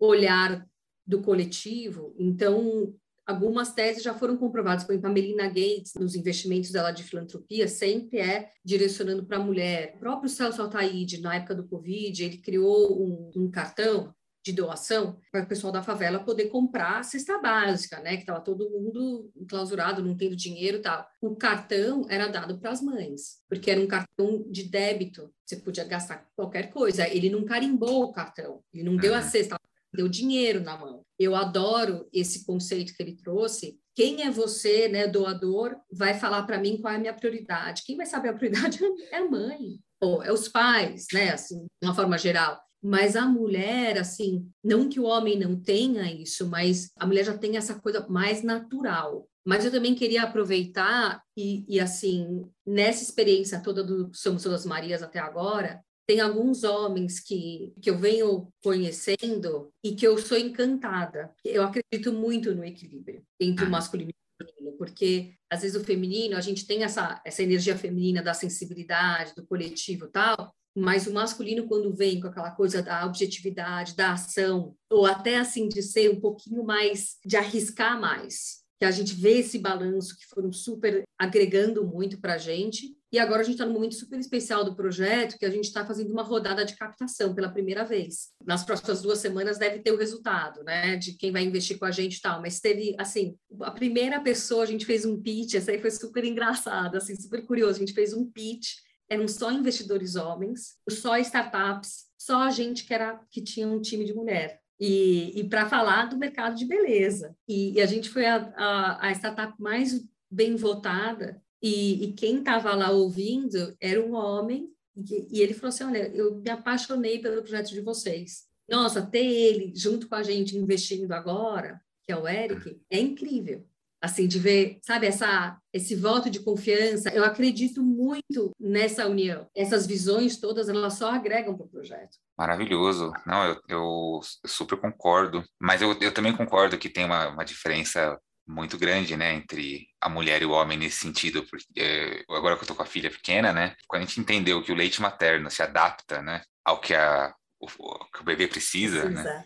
olhar 0.00 0.66
do 1.06 1.22
coletivo, 1.22 2.12
então 2.18 2.92
Algumas 3.28 3.74
teses 3.74 4.02
já 4.02 4.14
foram 4.14 4.38
comprovadas, 4.38 4.84
por 4.84 4.92
exemplo, 4.92 5.10
a 5.10 5.12
Melina 5.12 5.48
Gates, 5.48 5.92
nos 6.00 6.14
investimentos 6.14 6.70
dela 6.70 6.90
de 6.90 7.04
filantropia, 7.04 7.68
sempre 7.68 8.20
é 8.20 8.48
direcionando 8.64 9.26
para 9.26 9.36
a 9.36 9.44
mulher. 9.44 9.92
O 9.96 9.98
próprio 9.98 10.30
Celso 10.30 10.62
Altaide, 10.62 11.20
na 11.20 11.34
época 11.34 11.54
do 11.54 11.68
Covid, 11.68 12.24
ele 12.24 12.38
criou 12.38 12.98
um, 12.98 13.30
um 13.36 13.50
cartão 13.50 14.14
de 14.42 14.50
doação 14.50 15.18
para 15.30 15.42
o 15.42 15.46
pessoal 15.46 15.70
da 15.70 15.82
favela 15.82 16.24
poder 16.24 16.46
comprar 16.46 17.00
a 17.00 17.02
cesta 17.02 17.38
básica, 17.38 18.00
né? 18.00 18.14
Que 18.14 18.22
estava 18.22 18.40
todo 18.40 18.70
mundo 18.70 19.30
enclausurado, 19.36 20.02
não 20.02 20.16
tendo 20.16 20.34
dinheiro 20.34 20.78
e 20.78 20.80
tal. 20.80 21.06
O 21.20 21.36
cartão 21.36 22.06
era 22.08 22.28
dado 22.28 22.58
para 22.58 22.70
as 22.70 22.80
mães, 22.80 23.42
porque 23.46 23.70
era 23.70 23.78
um 23.78 23.86
cartão 23.86 24.42
de 24.50 24.62
débito. 24.62 25.30
Você 25.44 25.56
podia 25.56 25.84
gastar 25.84 26.26
qualquer 26.34 26.70
coisa. 26.70 27.06
Ele 27.06 27.28
não 27.28 27.44
carimbou 27.44 28.04
o 28.04 28.12
cartão, 28.12 28.62
ele 28.72 28.84
não 28.84 28.96
deu 28.96 29.14
a 29.14 29.20
cesta 29.20 29.58
deu 29.92 30.08
dinheiro 30.08 30.60
na 30.60 30.76
mão. 30.76 31.02
Eu 31.18 31.34
adoro 31.34 32.08
esse 32.12 32.44
conceito 32.44 32.94
que 32.94 33.02
ele 33.02 33.16
trouxe. 33.16 33.78
Quem 33.94 34.22
é 34.22 34.30
você, 34.30 34.88
né, 34.88 35.06
doador, 35.06 35.76
vai 35.90 36.14
falar 36.14 36.44
para 36.44 36.58
mim 36.58 36.78
qual 36.80 36.92
é 36.92 36.96
a 36.96 37.00
minha 37.00 37.14
prioridade. 37.14 37.82
Quem 37.84 37.96
vai 37.96 38.06
saber 38.06 38.28
a 38.28 38.34
prioridade 38.34 38.78
é 39.10 39.16
a 39.16 39.28
mãe, 39.28 39.80
ou 40.00 40.22
é 40.22 40.32
os 40.32 40.48
pais, 40.48 41.06
né, 41.12 41.30
assim, 41.30 41.66
de 41.82 41.88
uma 41.88 41.94
forma 41.94 42.16
geral. 42.16 42.60
Mas 42.82 43.16
a 43.16 43.26
mulher, 43.26 43.98
assim, 43.98 44.48
não 44.62 44.88
que 44.88 45.00
o 45.00 45.04
homem 45.04 45.36
não 45.36 45.60
tenha 45.60 46.12
isso, 46.12 46.46
mas 46.48 46.92
a 46.96 47.06
mulher 47.06 47.24
já 47.24 47.36
tem 47.36 47.56
essa 47.56 47.74
coisa 47.74 48.06
mais 48.08 48.42
natural. 48.42 49.28
Mas 49.44 49.64
eu 49.64 49.70
também 49.70 49.94
queria 49.94 50.24
aproveitar 50.24 51.22
e, 51.36 51.64
e 51.66 51.80
assim, 51.80 52.44
nessa 52.66 53.02
experiência 53.02 53.60
toda 53.60 53.82
do 53.82 54.10
Somos 54.12 54.42
Todas 54.42 54.66
Marias 54.66 55.02
até 55.02 55.18
agora, 55.18 55.82
tem 56.08 56.20
alguns 56.20 56.64
homens 56.64 57.20
que, 57.20 57.74
que 57.82 57.90
eu 57.90 57.98
venho 57.98 58.50
conhecendo 58.62 59.70
e 59.84 59.94
que 59.94 60.06
eu 60.06 60.16
sou 60.16 60.38
encantada. 60.38 61.30
Eu 61.44 61.62
acredito 61.62 62.14
muito 62.14 62.54
no 62.54 62.64
equilíbrio 62.64 63.22
entre 63.38 63.64
o 63.64 63.66
uhum. 63.66 63.72
masculino 63.72 64.10
e 64.10 64.42
o 64.42 64.46
feminino, 64.46 64.78
porque 64.78 65.34
às 65.50 65.60
vezes 65.60 65.78
o 65.78 65.84
feminino, 65.84 66.34
a 66.34 66.40
gente 66.40 66.66
tem 66.66 66.82
essa, 66.82 67.20
essa 67.26 67.42
energia 67.42 67.76
feminina 67.76 68.22
da 68.22 68.32
sensibilidade, 68.32 69.34
do 69.34 69.46
coletivo 69.46 70.08
tal, 70.08 70.50
mas 70.74 71.06
o 71.06 71.12
masculino, 71.12 71.68
quando 71.68 71.94
vem 71.94 72.20
com 72.20 72.28
aquela 72.28 72.52
coisa 72.52 72.80
da 72.80 73.04
objetividade, 73.04 73.94
da 73.94 74.12
ação, 74.12 74.74
ou 74.90 75.04
até 75.04 75.36
assim 75.36 75.68
de 75.68 75.82
ser 75.82 76.10
um 76.10 76.20
pouquinho 76.20 76.64
mais, 76.64 77.18
de 77.22 77.36
arriscar 77.36 78.00
mais, 78.00 78.62
que 78.78 78.84
a 78.86 78.90
gente 78.90 79.14
vê 79.14 79.40
esse 79.40 79.58
balanço 79.58 80.16
que 80.16 80.24
foram 80.26 80.52
super 80.52 81.02
agregando 81.18 81.84
muito 81.84 82.18
para 82.18 82.34
a 82.34 82.38
gente. 82.38 82.96
E 83.10 83.18
agora 83.18 83.40
a 83.40 83.44
gente 83.44 83.54
está 83.54 83.64
num 83.64 83.72
momento 83.72 83.94
super 83.94 84.18
especial 84.18 84.64
do 84.64 84.76
projeto, 84.76 85.38
que 85.38 85.46
a 85.46 85.50
gente 85.50 85.64
está 85.64 85.84
fazendo 85.84 86.12
uma 86.12 86.22
rodada 86.22 86.64
de 86.64 86.76
captação 86.76 87.34
pela 87.34 87.50
primeira 87.50 87.84
vez. 87.84 88.28
Nas 88.44 88.64
próximas 88.64 89.00
duas 89.00 89.18
semanas 89.18 89.58
deve 89.58 89.78
ter 89.78 89.92
o 89.92 89.96
resultado, 89.96 90.62
né, 90.62 90.96
de 90.96 91.14
quem 91.14 91.32
vai 91.32 91.42
investir 91.42 91.78
com 91.78 91.86
a 91.86 91.90
gente 91.90 92.16
e 92.16 92.20
tal. 92.20 92.40
Mas 92.40 92.60
teve, 92.60 92.94
assim, 92.98 93.36
a 93.62 93.70
primeira 93.70 94.20
pessoa, 94.20 94.62
a 94.62 94.66
gente 94.66 94.84
fez 94.84 95.04
um 95.04 95.20
pitch, 95.20 95.54
essa 95.54 95.70
aí 95.70 95.80
foi 95.80 95.90
super 95.90 96.24
engraçado, 96.24 96.96
assim, 96.96 97.16
super 97.16 97.44
curioso. 97.46 97.76
A 97.76 97.80
gente 97.80 97.94
fez 97.94 98.12
um 98.12 98.30
pitch, 98.30 98.74
eram 99.08 99.26
só 99.26 99.50
investidores 99.50 100.16
homens, 100.16 100.76
só 100.90 101.16
startups, 101.16 102.08
só 102.18 102.50
gente 102.50 102.84
que 102.84 102.92
era 102.92 103.18
que 103.30 103.40
tinha 103.40 103.66
um 103.66 103.80
time 103.80 104.04
de 104.04 104.12
mulher 104.12 104.60
e, 104.80 105.40
e 105.40 105.48
para 105.48 105.68
falar 105.68 106.06
do 106.06 106.16
mercado 106.16 106.56
de 106.56 106.64
beleza. 106.64 107.34
E, 107.48 107.72
e 107.72 107.80
a 107.80 107.86
gente 107.86 108.08
foi 108.08 108.26
a, 108.26 108.36
a, 108.56 109.08
a, 109.08 109.12
startup 109.12 109.54
mais 109.60 110.00
bem 110.30 110.54
votada, 110.54 111.40
e, 111.62 112.04
e 112.04 112.12
quem 112.12 112.38
estava 112.38 112.74
lá 112.74 112.90
ouvindo 112.90 113.76
era 113.80 114.00
um 114.02 114.14
homem, 114.14 114.68
e, 114.96 115.40
ele 115.40 115.54
falou 115.54 115.68
assim: 115.68 115.84
Olha, 115.84 116.08
eu 116.14 116.36
me 116.36 116.50
apaixonei 116.50 117.20
pelo 117.20 117.42
projeto 117.42 117.70
de 117.70 117.80
vocês. 117.80 118.46
Nossa, 118.68 119.00
ter 119.00 119.24
ele 119.24 119.72
junto 119.74 120.08
com 120.08 120.14
a 120.14 120.22
gente 120.22 120.56
investindo 120.56 121.12
agora, 121.12 121.80
que 122.04 122.12
é 122.12 122.16
o 122.16 122.28
Eric, 122.28 122.80
é 122.90 122.98
incrível 122.98 123.66
assim, 124.00 124.26
de 124.26 124.38
ver, 124.38 124.78
sabe, 124.82 125.06
essa, 125.06 125.58
esse 125.72 125.94
voto 125.96 126.30
de 126.30 126.40
confiança. 126.40 127.10
Eu 127.10 127.24
acredito 127.24 127.82
muito 127.82 128.52
nessa 128.58 129.06
união. 129.06 129.48
Essas 129.54 129.86
visões 129.86 130.36
todas, 130.38 130.68
elas 130.68 130.94
só 130.94 131.10
agregam 131.10 131.56
para 131.56 131.66
o 131.66 131.68
projeto. 131.68 132.16
Maravilhoso. 132.36 133.12
Não, 133.26 133.44
eu, 133.44 133.60
eu 133.68 134.20
super 134.46 134.78
concordo. 134.78 135.42
Mas 135.60 135.82
eu, 135.82 135.92
eu 136.00 136.14
também 136.14 136.36
concordo 136.36 136.78
que 136.78 136.88
tem 136.88 137.04
uma, 137.04 137.28
uma 137.28 137.44
diferença 137.44 138.18
muito 138.48 138.78
grande, 138.78 139.16
né, 139.16 139.34
entre 139.34 139.86
a 140.00 140.08
mulher 140.08 140.40
e 140.40 140.46
o 140.46 140.52
homem 140.52 140.78
nesse 140.78 141.00
sentido, 141.00 141.44
porque 141.44 141.66
é, 141.76 142.24
agora 142.30 142.56
que 142.56 142.62
eu 142.64 142.68
tô 142.68 142.74
com 142.74 142.82
a 142.82 142.86
filha 142.86 143.10
pequena, 143.10 143.52
né, 143.52 143.76
quando 143.86 144.02
a 144.02 144.06
gente 144.06 144.18
entendeu 144.18 144.62
que 144.62 144.72
o 144.72 144.74
leite 144.74 145.02
materno 145.02 145.50
se 145.50 145.62
adapta, 145.62 146.22
né, 146.22 146.42
ao 146.64 146.80
que, 146.80 146.94
a, 146.94 147.34
o, 147.60 147.66
que 147.66 148.22
o 148.22 148.24
bebê 148.24 148.48
precisa, 148.48 149.02
precisa. 149.02 149.22
né, 149.22 149.44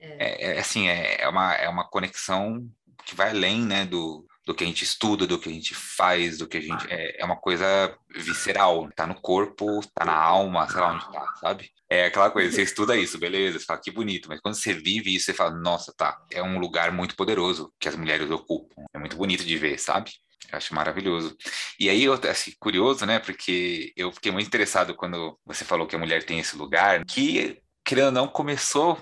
é. 0.00 0.26
É, 0.26 0.52
é, 0.52 0.60
assim, 0.60 0.88
é, 0.88 1.22
é, 1.22 1.28
uma, 1.28 1.54
é 1.54 1.68
uma 1.68 1.88
conexão 1.88 2.66
que 3.04 3.14
vai 3.14 3.30
além, 3.30 3.66
né, 3.66 3.84
do, 3.84 4.24
do 4.46 4.54
que 4.54 4.64
a 4.64 4.66
gente 4.66 4.84
estuda, 4.84 5.26
do 5.26 5.38
que 5.38 5.48
a 5.48 5.52
gente 5.52 5.74
faz, 5.74 6.38
do 6.38 6.48
que 6.48 6.56
a 6.56 6.60
gente. 6.60 6.86
É, 6.88 7.20
é 7.20 7.24
uma 7.24 7.36
coisa 7.36 7.94
visceral, 8.08 8.88
tá 8.94 9.06
no 9.06 9.14
corpo, 9.20 9.80
tá 9.94 10.04
na 10.04 10.14
alma, 10.14 10.68
sei 10.68 10.80
lá 10.80 10.92
onde 10.92 11.12
tá, 11.12 11.34
sabe? 11.40 11.70
É 11.88 12.06
aquela 12.06 12.30
coisa, 12.30 12.54
você 12.54 12.62
estuda 12.62 12.96
isso, 12.96 13.18
beleza, 13.18 13.58
você 13.58 13.64
fala 13.64 13.80
que 13.80 13.90
bonito, 13.90 14.28
mas 14.28 14.40
quando 14.40 14.54
você 14.54 14.72
vive 14.72 15.14
isso, 15.14 15.26
você 15.26 15.34
fala, 15.34 15.50
nossa, 15.50 15.92
tá, 15.96 16.16
é 16.30 16.42
um 16.42 16.58
lugar 16.58 16.92
muito 16.92 17.16
poderoso 17.16 17.72
que 17.80 17.88
as 17.88 17.96
mulheres 17.96 18.30
ocupam. 18.30 18.84
É 18.94 18.98
muito 18.98 19.16
bonito 19.16 19.44
de 19.44 19.56
ver, 19.56 19.78
sabe? 19.78 20.12
Eu 20.50 20.56
acho 20.56 20.74
maravilhoso. 20.74 21.36
E 21.78 21.88
aí, 21.88 22.04
eu, 22.04 22.14
assim, 22.14 22.52
curioso, 22.58 23.06
né? 23.06 23.18
Porque 23.18 23.92
eu 23.96 24.10
fiquei 24.12 24.32
muito 24.32 24.46
interessado 24.46 24.94
quando 24.94 25.38
você 25.44 25.64
falou 25.64 25.86
que 25.86 25.94
a 25.94 25.98
mulher 25.98 26.24
tem 26.24 26.40
esse 26.40 26.56
lugar, 26.56 27.04
que, 27.04 27.60
querendo 27.84 28.06
ou 28.06 28.12
não, 28.12 28.28
começou 28.28 29.00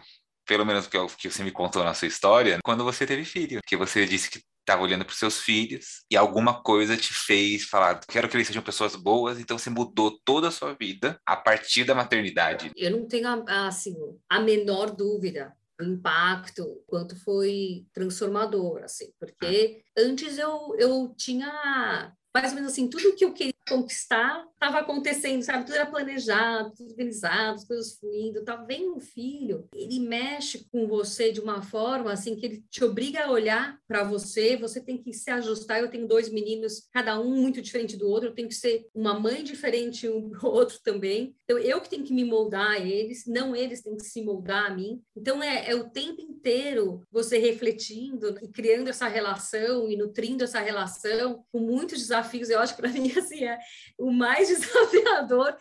pelo 0.49 0.65
menos 0.65 0.87
que, 0.87 0.99
que 1.19 1.31
você 1.31 1.45
me 1.45 1.51
contou 1.51 1.85
na 1.85 1.93
sua 1.93 2.09
história, 2.09 2.59
quando 2.65 2.83
você 2.83 3.07
teve 3.07 3.23
filho. 3.23 3.61
Que 3.67 3.77
você 3.77 4.07
disse 4.07 4.31
que 4.31 4.43
estava 4.69 4.83
olhando 4.83 5.05
para 5.05 5.13
os 5.13 5.19
seus 5.19 5.41
filhos 5.41 6.05
e 6.11 6.17
alguma 6.17 6.63
coisa 6.63 6.97
te 6.97 7.13
fez 7.13 7.65
falar, 7.65 8.01
quero 8.07 8.29
que 8.29 8.37
eles 8.37 8.47
sejam 8.47 8.63
pessoas 8.63 8.95
boas, 8.95 9.41
então 9.41 9.57
você 9.57 9.71
mudou 9.71 10.19
toda 10.25 10.49
a 10.49 10.53
sua 10.53 10.75
vida 10.75 11.19
a 11.25 11.37
partir 11.37 11.85
da 11.85 11.95
maternidade. 11.95 12.71
Eu 12.77 12.91
não 12.91 13.07
tenho, 13.07 13.27
assim, 13.49 13.97
a 14.29 14.41
menor 14.41 14.95
dúvida 14.95 15.57
o 15.81 15.85
impacto, 15.85 16.83
quanto 16.89 17.15
foi 17.23 17.87
transformador, 17.93 18.83
assim, 18.83 19.13
porque 19.19 19.81
antes 19.97 20.37
eu, 20.37 20.75
eu 20.77 21.15
tinha 21.17 22.13
mais 22.35 22.51
ou 22.51 22.57
menos 22.57 22.73
assim, 22.73 22.89
tudo 22.89 23.15
que 23.15 23.25
eu 23.25 23.33
queria 23.33 23.55
conquistar 23.69 24.49
estava 24.59 24.81
acontecendo, 24.81 25.43
sabe? 25.43 25.65
Tudo 25.65 25.77
era 25.77 25.87
planejado, 25.87 26.73
tudo 26.77 26.91
organizado, 26.91 27.55
as 27.55 27.65
coisas 27.65 27.97
fluindo. 27.99 28.45
Tá 28.45 28.57
vendo 28.57 28.97
um 28.97 29.01
filho, 29.01 29.69
ele 29.73 30.01
mexe 30.01 30.67
com 30.71 30.87
você 30.87 31.31
de 31.31 31.41
uma 31.41 31.63
forma 31.63 32.13
assim 32.13 32.35
que 32.35 32.45
ele 32.45 32.65
te 32.69 32.85
obriga 32.85 33.25
a 33.25 33.31
olhar 33.31 33.79
para 33.87 34.03
você, 34.03 34.57
você 34.57 34.81
tem 34.81 34.99
que 34.99 35.13
se 35.13 35.31
ajustar. 35.31 35.81
Eu 35.81 35.91
tenho 35.91 36.09
dois 36.09 36.29
meninos, 36.29 36.89
cada 36.93 37.19
um 37.21 37.31
muito 37.31 37.63
diferente 37.63 37.97
do 37.97 38.09
outro, 38.09 38.29
eu 38.29 38.35
tenho 38.35 38.49
que 38.49 38.55
ser 38.55 38.87
uma 38.95 39.19
mãe 39.19 39.45
diferente 39.45 40.09
um 40.09 40.29
do 40.29 40.39
outro 40.47 40.79
também. 40.83 41.35
Então 41.45 41.59
eu 41.59 41.81
que 41.81 41.89
tenho 41.89 42.05
que 42.05 42.13
me 42.13 42.25
moldar 42.25 42.73
a 42.73 42.79
eles, 42.79 43.25
não 43.27 43.55
eles 43.55 43.83
têm 43.83 43.97
que 43.97 44.05
se 44.05 44.23
moldar 44.23 44.67
a 44.67 44.75
mim. 44.75 45.01
Então 45.17 45.43
é, 45.43 45.71
é 45.71 45.75
o 45.75 45.89
tempo 45.89 46.21
inteiro 46.21 47.03
você 47.11 47.39
refletindo 47.39 48.37
e 48.43 48.49
criando 48.49 48.89
essa 48.89 49.07
relação 49.07 49.89
e 49.89 49.97
nutrindo 49.97 50.43
essa 50.43 50.61
relação 50.61 51.45
com 51.53 51.61
muitos 51.61 51.99
desafios. 51.99 52.51
Eu 52.51 52.59
acho 52.59 52.75
que 52.75 52.83
para 52.83 52.91
mim 52.93 53.13
assim 53.17 53.45
é 53.45 53.58
o 53.99 54.11
mais 54.11 54.49
desafiador 54.49 55.57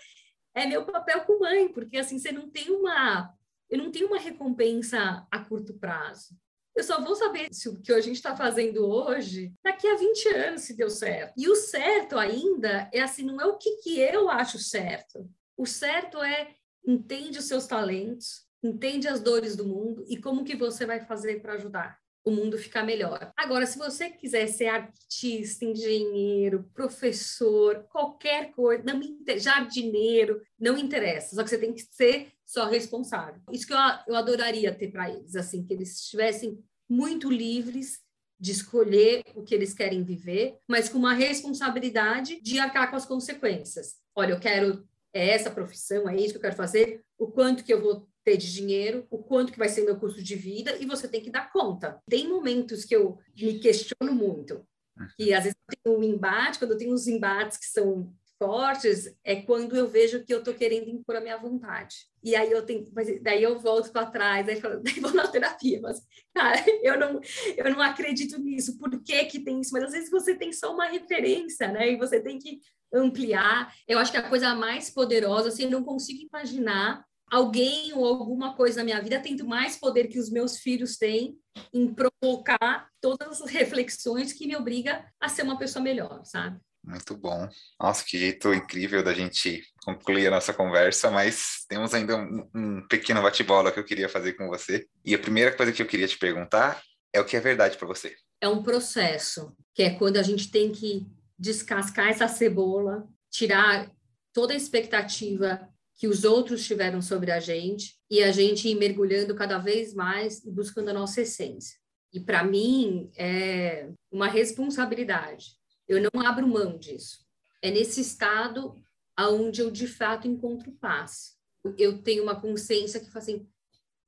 é 0.56 0.66
meu 0.66 0.86
papel 0.86 1.22
com 1.22 1.40
mãe, 1.40 1.68
porque 1.68 1.98
assim 1.98 2.18
você 2.18 2.32
não 2.32 2.50
tem 2.50 2.72
uma 2.72 3.34
eu 3.70 3.78
não 3.78 3.92
tenho 3.92 4.08
uma 4.08 4.20
recompensa 4.20 5.28
a 5.30 5.40
curto 5.40 5.74
prazo. 5.74 6.34
Eu 6.74 6.84
só 6.84 7.02
vou 7.04 7.16
saber 7.16 7.50
se 7.52 7.68
o 7.68 7.82
que 7.82 7.92
a 7.92 8.00
gente 8.00 8.16
está 8.16 8.36
fazendo 8.36 8.88
hoje 8.88 9.52
daqui 9.64 9.88
a 9.88 9.96
20 9.96 10.30
anos 10.30 10.62
se 10.62 10.76
deu 10.76 10.90
certo. 10.90 11.34
E 11.36 11.50
o 11.50 11.56
certo 11.56 12.18
ainda 12.18 12.90
é 12.94 13.02
assim, 13.02 13.24
não 13.24 13.42
é 13.42 13.46
o 13.46 13.58
que, 13.58 13.78
que 13.78 14.00
eu 14.00 14.30
acho 14.30 14.58
certo. 14.60 15.30
O 15.58 15.66
certo 15.66 16.22
é 16.24 16.54
entende 16.86 17.40
os 17.40 17.46
seus 17.46 17.66
talentos, 17.66 18.46
entende 18.64 19.08
as 19.08 19.20
dores 19.20 19.56
do 19.56 19.66
mundo 19.66 20.06
e 20.08 20.18
como 20.18 20.46
que 20.46 20.56
você 20.56 20.86
vai 20.86 21.02
fazer 21.02 21.42
para 21.42 21.54
ajudar 21.54 22.00
o 22.28 22.32
mundo 22.32 22.58
ficar 22.58 22.84
melhor. 22.84 23.32
Agora, 23.38 23.66
se 23.66 23.78
você 23.78 24.10
quiser 24.10 24.48
ser 24.48 24.68
artista, 24.68 25.63
engenheiro, 25.63 26.70
professor, 26.74 27.86
qualquer 27.90 28.52
coisa, 28.52 28.84
não 28.84 29.00
jardineiro, 29.38 30.42
não 30.60 30.78
interessa, 30.78 31.36
só 31.36 31.44
que 31.44 31.50
você 31.50 31.58
tem 31.58 31.72
que 31.72 31.82
ser 31.90 32.28
só 32.46 32.68
responsável. 32.68 33.42
Isso 33.50 33.66
que 33.66 33.72
eu, 33.72 33.78
eu 34.10 34.16
adoraria 34.16 34.76
ter 34.76 34.92
para 34.92 35.10
eles, 35.10 35.38
assim, 35.38 35.63
que 35.63 35.74
eles 35.74 36.02
estivessem 36.02 36.62
muito 36.90 37.32
livres 37.32 38.02
de 38.38 38.52
escolher 38.52 39.24
o 39.34 39.42
que 39.42 39.56
eles 39.56 39.74
querem 39.74 40.04
viver, 40.04 40.58
mas 40.68 40.90
com 40.90 40.98
uma 40.98 41.13
responsabilidade 41.13 42.42
de 42.42 42.60
arcar 42.60 42.90
com 42.90 42.98
as 42.98 43.06
consequências. 43.06 43.96
Olha, 44.13 44.34
eu 44.34 44.40
quero 44.40 44.86
é 45.13 45.30
essa 45.30 45.50
profissão, 45.50 46.10
é 46.10 46.16
isso 46.16 46.32
que 46.32 46.38
eu 46.38 46.42
quero 46.42 46.56
fazer, 46.56 47.02
o 47.18 47.28
quanto 47.28 47.63
que 47.63 47.74
eu 47.74 47.82
vou 47.82 48.08
ter 48.28 48.36
de 48.36 48.54
dinheiro, 48.54 49.08
o 49.10 49.20
quanto 49.20 49.54
que 49.54 49.58
vai 49.58 49.70
ser 49.70 49.86
meu 49.86 49.98
custo 49.98 50.22
de 50.22 50.36
vida 50.36 50.76
e 50.82 50.86
você 50.86 51.08
tem 51.08 51.22
que 51.22 51.30
dar 51.30 51.50
conta. 51.50 51.98
Tem 52.10 52.28
momentos 52.28 52.84
que 52.84 52.94
eu 52.94 53.18
me 53.34 53.58
questiono 53.58 54.13
muito, 54.13 54.68
que 55.16 55.34
às 55.34 55.46
vezes 55.46 55.58
eu 55.72 55.78
tenho 55.82 55.98
um 55.98 56.04
embate, 56.04 56.60
quando 56.60 56.72
eu 56.72 56.78
tenho 56.78 56.94
uns 56.94 57.08
embates 57.08 57.58
que 57.58 57.68
são 57.68 58.13
fortes, 58.38 59.16
é 59.24 59.38
quando 59.38 59.78
eu 59.78 59.88
vejo 59.88 60.26
que 60.26 60.34
eu 60.34 60.40
estou 60.40 60.54
querendo 60.54 60.90
impor 60.90 61.16
a 61.16 61.22
minha 61.22 61.38
vontade. 61.38 61.96
E 62.22 62.36
aí 62.36 62.52
eu 62.52 62.66
tenho, 62.66 62.86
mas 62.94 63.08
daí 63.24 63.42
eu 63.42 63.58
volto 63.60 63.94
para 63.94 64.12
trás, 64.12 64.46
aí, 64.50 64.60
falo, 64.60 64.82
daí 64.84 65.00
vou 65.00 65.13
na 65.13 65.30
terapia, 65.30 65.80
mas 65.82 66.02
cara, 66.36 66.66
eu 66.84 67.00
não, 67.00 67.22
eu 67.56 67.72
não 67.72 67.82
acredito 67.82 68.38
nisso. 68.38 68.78
Por 68.78 68.90
que 69.02 69.24
que 69.24 69.40
tem 69.40 69.62
isso? 69.62 69.72
Mas 69.72 69.86
às 69.86 69.94
vezes 69.94 70.12
você 70.12 70.36
tem 70.36 70.52
só 70.52 70.74
uma 70.74 70.88
referência, 70.88 71.70
né? 71.70 71.94
E 71.94 71.98
você 71.98 72.20
tem 72.20 72.38
que 72.38 72.60
ampliar. 72.94 73.74
Eu 73.88 73.98
acho 74.00 74.12
que 74.12 74.18
a 74.18 74.30
coisa 74.30 74.54
mais 74.54 74.90
poderosa, 74.90 75.48
assim, 75.48 75.63
eu 75.63 75.72
não 75.72 75.84
consigo 75.86 76.28
imaginar 76.30 77.08
alguém 77.30 77.94
ou 77.94 78.06
alguma 78.06 78.56
coisa 78.56 78.78
na 78.78 78.84
minha 78.84 79.02
vida 79.02 79.20
tendo 79.20 79.46
mais 79.46 79.76
poder 79.76 80.08
que 80.08 80.20
os 80.20 80.30
meus 80.30 80.58
filhos 80.58 80.98
têm 80.98 81.38
em 81.74 81.94
provocar 81.94 82.90
todas 83.02 83.42
as 83.42 83.50
reflexões 83.50 84.34
que 84.34 84.48
me 84.48 84.56
obriga 84.56 85.06
a 85.20 85.28
ser 85.28 85.44
uma 85.44 85.58
pessoa 85.58 85.84
melhor, 85.84 86.24
sabe? 86.24 86.60
Muito 86.84 87.18
bom. 87.18 87.50
Nossa, 87.78 88.06
que 88.06 88.18
jeito 88.18 88.54
incrível 88.54 89.04
da 89.04 89.13
gente 89.13 89.62
concluir 89.84 90.28
a 90.28 90.32
nossa 90.32 90.54
conversa, 90.54 91.12
mas 91.12 91.66
temos 91.68 91.94
ainda 91.94 92.16
um, 92.16 92.50
um 92.56 92.88
pequeno 92.88 93.22
bate-bola 93.22 93.74
que 93.74 93.80
eu 93.80 93.84
queria 93.84 94.08
fazer 94.08 94.34
com 94.34 94.48
você. 94.48 94.88
E 95.04 95.13
a 95.13 95.20
primeira 95.20 95.52
coisa 95.52 95.74
que 95.74 95.82
eu 95.82 95.86
queria 95.86 96.08
te 96.08 96.18
perguntar 96.18 96.82
é 97.12 97.20
o 97.20 97.26
que 97.26 97.36
é 97.36 97.42
verdade 97.42 97.78
para 97.78 97.88
você? 97.88 98.16
É 98.40 98.48
um 98.48 98.63
processo, 98.63 99.54
que 99.74 99.84
é 99.84 99.90
quando 99.96 100.16
a 100.16 100.24
gente 100.24 100.50
tem 100.50 100.72
que 100.72 101.06
descascar 101.38 102.08
essa 102.08 102.28
cebola, 102.28 103.06
tirar 103.30 103.92
toda 104.32 104.54
a 104.54 104.58
expectativa 104.58 105.68
que 105.98 106.08
os 106.08 106.24
outros 106.24 106.66
tiveram 106.66 107.02
sobre 107.02 107.32
a 107.32 107.40
gente 107.40 107.98
e 108.10 108.22
a 108.22 108.32
gente 108.32 108.68
ir 108.70 108.76
mergulhando 108.76 109.36
cada 109.36 109.58
vez 109.58 109.96
mais 109.96 110.46
e 110.46 110.52
buscando 110.52 110.90
a 110.90 110.94
nossa 110.94 111.22
essência. 111.22 111.76
E 112.14 112.20
para 112.20 112.44
mim 112.44 113.12
é 113.18 113.90
uma 114.12 114.28
responsabilidade. 114.28 115.58
Eu 115.88 116.00
não 116.00 116.22
abro 116.22 116.48
mão 116.48 116.78
disso. 116.78 117.26
É 117.64 117.72
nesse 117.72 118.00
estado 118.00 118.76
aonde 119.16 119.62
eu 119.62 119.72
de 119.72 119.88
fato 119.88 120.28
encontro 120.28 120.72
paz. 120.74 121.36
Eu 121.78 122.04
tenho 122.04 122.22
uma 122.22 122.40
consciência 122.40 123.00
que 123.00 123.12
faz 123.12 123.26
assim, 123.26 123.50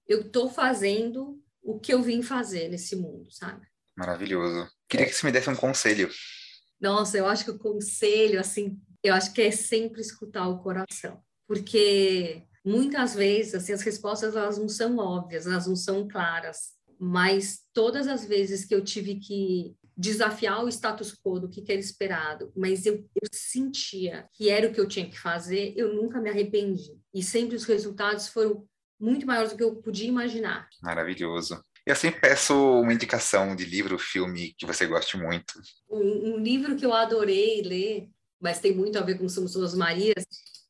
eu 0.07 0.21
estou 0.21 0.47
fazendo 0.47 1.41
o 1.61 1.79
que 1.79 1.91
eu 1.91 2.03
vim 2.03 2.21
fazer 2.21 2.69
nesse 2.69 2.95
mundo, 2.95 3.31
sabe? 3.31 3.67
Maravilhoso. 3.97 4.69
Queria 4.87 5.07
que 5.07 5.13
você 5.13 5.25
me 5.25 5.31
desse 5.31 5.49
um 5.49 5.55
conselho. 5.55 6.09
Nossa, 6.79 7.17
eu 7.17 7.25
acho 7.25 7.43
que 7.43 7.51
o 7.51 7.59
conselho, 7.59 8.39
assim, 8.39 8.79
eu 9.03 9.13
acho 9.13 9.33
que 9.33 9.41
é 9.41 9.51
sempre 9.51 9.99
escutar 9.99 10.47
o 10.47 10.61
coração 10.61 11.21
porque 11.49 12.43
muitas 12.63 13.15
vezes 13.15 13.55
assim, 13.55 13.73
as 13.73 13.81
respostas 13.81 14.35
elas 14.35 14.59
não 14.59 14.69
são 14.69 14.97
óbvias, 14.97 15.47
elas 15.47 15.65
não 15.65 15.75
são 15.75 16.07
claras, 16.07 16.73
mas 16.99 17.61
todas 17.73 18.07
as 18.07 18.23
vezes 18.23 18.65
que 18.65 18.75
eu 18.75 18.83
tive 18.83 19.15
que 19.15 19.75
desafiar 19.97 20.63
o 20.63 20.69
status 20.69 21.11
quo 21.11 21.39
do 21.39 21.49
que 21.49 21.63
era 21.67 21.79
esperado, 21.79 22.53
mas 22.55 22.85
eu, 22.85 22.97
eu 23.15 23.27
sentia 23.33 24.29
que 24.31 24.47
era 24.47 24.67
o 24.67 24.71
que 24.71 24.79
eu 24.79 24.87
tinha 24.87 25.09
que 25.09 25.19
fazer, 25.19 25.73
eu 25.75 25.91
nunca 25.93 26.21
me 26.21 26.29
arrependi. 26.29 26.95
E 27.11 27.23
sempre 27.23 27.55
os 27.55 27.65
resultados 27.65 28.27
foram 28.27 28.63
muito 28.99 29.25
maiores 29.25 29.51
do 29.51 29.57
que 29.57 29.63
eu 29.63 29.75
podia 29.77 30.07
imaginar. 30.07 30.69
Maravilhoso. 30.83 31.61
Eu 31.83 31.95
sempre 31.95 32.21
peço 32.21 32.53
uma 32.53 32.93
indicação 32.93 33.55
de 33.55 33.65
livro, 33.65 33.97
filme 33.97 34.53
que 34.55 34.67
você 34.67 34.85
goste 34.85 35.17
muito. 35.17 35.59
Um, 35.89 36.35
um 36.35 36.37
livro 36.37 36.75
que 36.75 36.85
eu 36.85 36.93
adorei 36.93 37.63
ler, 37.63 38.07
mas 38.39 38.59
tem 38.59 38.73
muito 38.73 38.99
a 38.99 39.01
ver 39.01 39.17
com 39.17 39.27
São 39.27 39.47
Suas 39.47 39.73
Marias, 39.73 40.23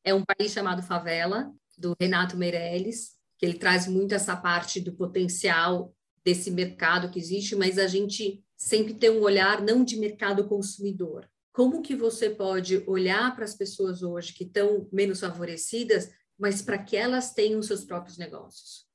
é 0.03 0.13
um 0.13 0.23
país 0.23 0.51
chamado 0.51 0.81
Favela, 0.81 1.51
do 1.77 1.95
Renato 1.99 2.37
Meirelles, 2.37 3.11
que 3.37 3.45
ele 3.45 3.57
traz 3.57 3.87
muito 3.87 4.13
essa 4.13 4.35
parte 4.35 4.79
do 4.81 4.93
potencial 4.93 5.93
desse 6.23 6.51
mercado 6.51 7.09
que 7.09 7.19
existe, 7.19 7.55
mas 7.55 7.77
a 7.77 7.87
gente 7.87 8.43
sempre 8.57 8.93
tem 8.93 9.09
um 9.09 9.21
olhar 9.21 9.61
não 9.61 9.83
de 9.83 9.97
mercado 9.97 10.47
consumidor. 10.47 11.29
Como 11.53 11.81
que 11.81 11.95
você 11.95 12.29
pode 12.29 12.83
olhar 12.85 13.33
para 13.35 13.45
as 13.45 13.55
pessoas 13.55 14.03
hoje 14.03 14.33
que 14.33 14.43
estão 14.43 14.87
menos 14.91 15.21
favorecidas, 15.21 16.09
mas 16.37 16.61
para 16.61 16.77
que 16.77 16.95
elas 16.95 17.33
tenham 17.33 17.61
seus 17.61 17.83
próprios 17.85 18.17
negócios? 18.17 18.89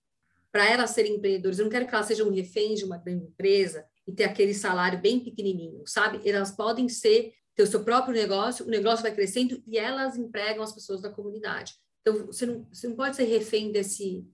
para 0.54 0.70
elas 0.70 0.90
serem 0.90 1.16
empreendedoras. 1.16 1.58
Eu 1.58 1.64
não 1.64 1.70
quero 1.72 1.84
que 1.84 1.92
elas 1.92 2.06
sejam 2.06 2.30
reféns 2.30 2.78
de 2.78 2.84
uma 2.84 2.96
grande 2.96 3.24
empresa 3.24 3.84
e 4.06 4.12
ter 4.12 4.22
aquele 4.22 4.54
salário 4.54 5.00
bem 5.00 5.18
pequenininho, 5.18 5.82
sabe? 5.84 6.20
Elas 6.24 6.52
podem 6.52 6.88
ser 6.88 7.32
ter 7.54 7.62
o 7.62 7.66
seu 7.66 7.84
próprio 7.84 8.14
negócio, 8.14 8.66
o 8.66 8.70
negócio 8.70 9.02
vai 9.02 9.14
crescendo 9.14 9.62
e 9.66 9.78
elas 9.78 10.16
empregam 10.16 10.62
as 10.62 10.72
pessoas 10.72 11.00
da 11.00 11.10
comunidade. 11.10 11.74
Então, 12.00 12.26
você 12.26 12.44
não, 12.44 12.66
você 12.70 12.88
não 12.88 12.96
pode 12.96 13.16
ser 13.16 13.24
refém 13.24 13.72
desse 13.72 14.26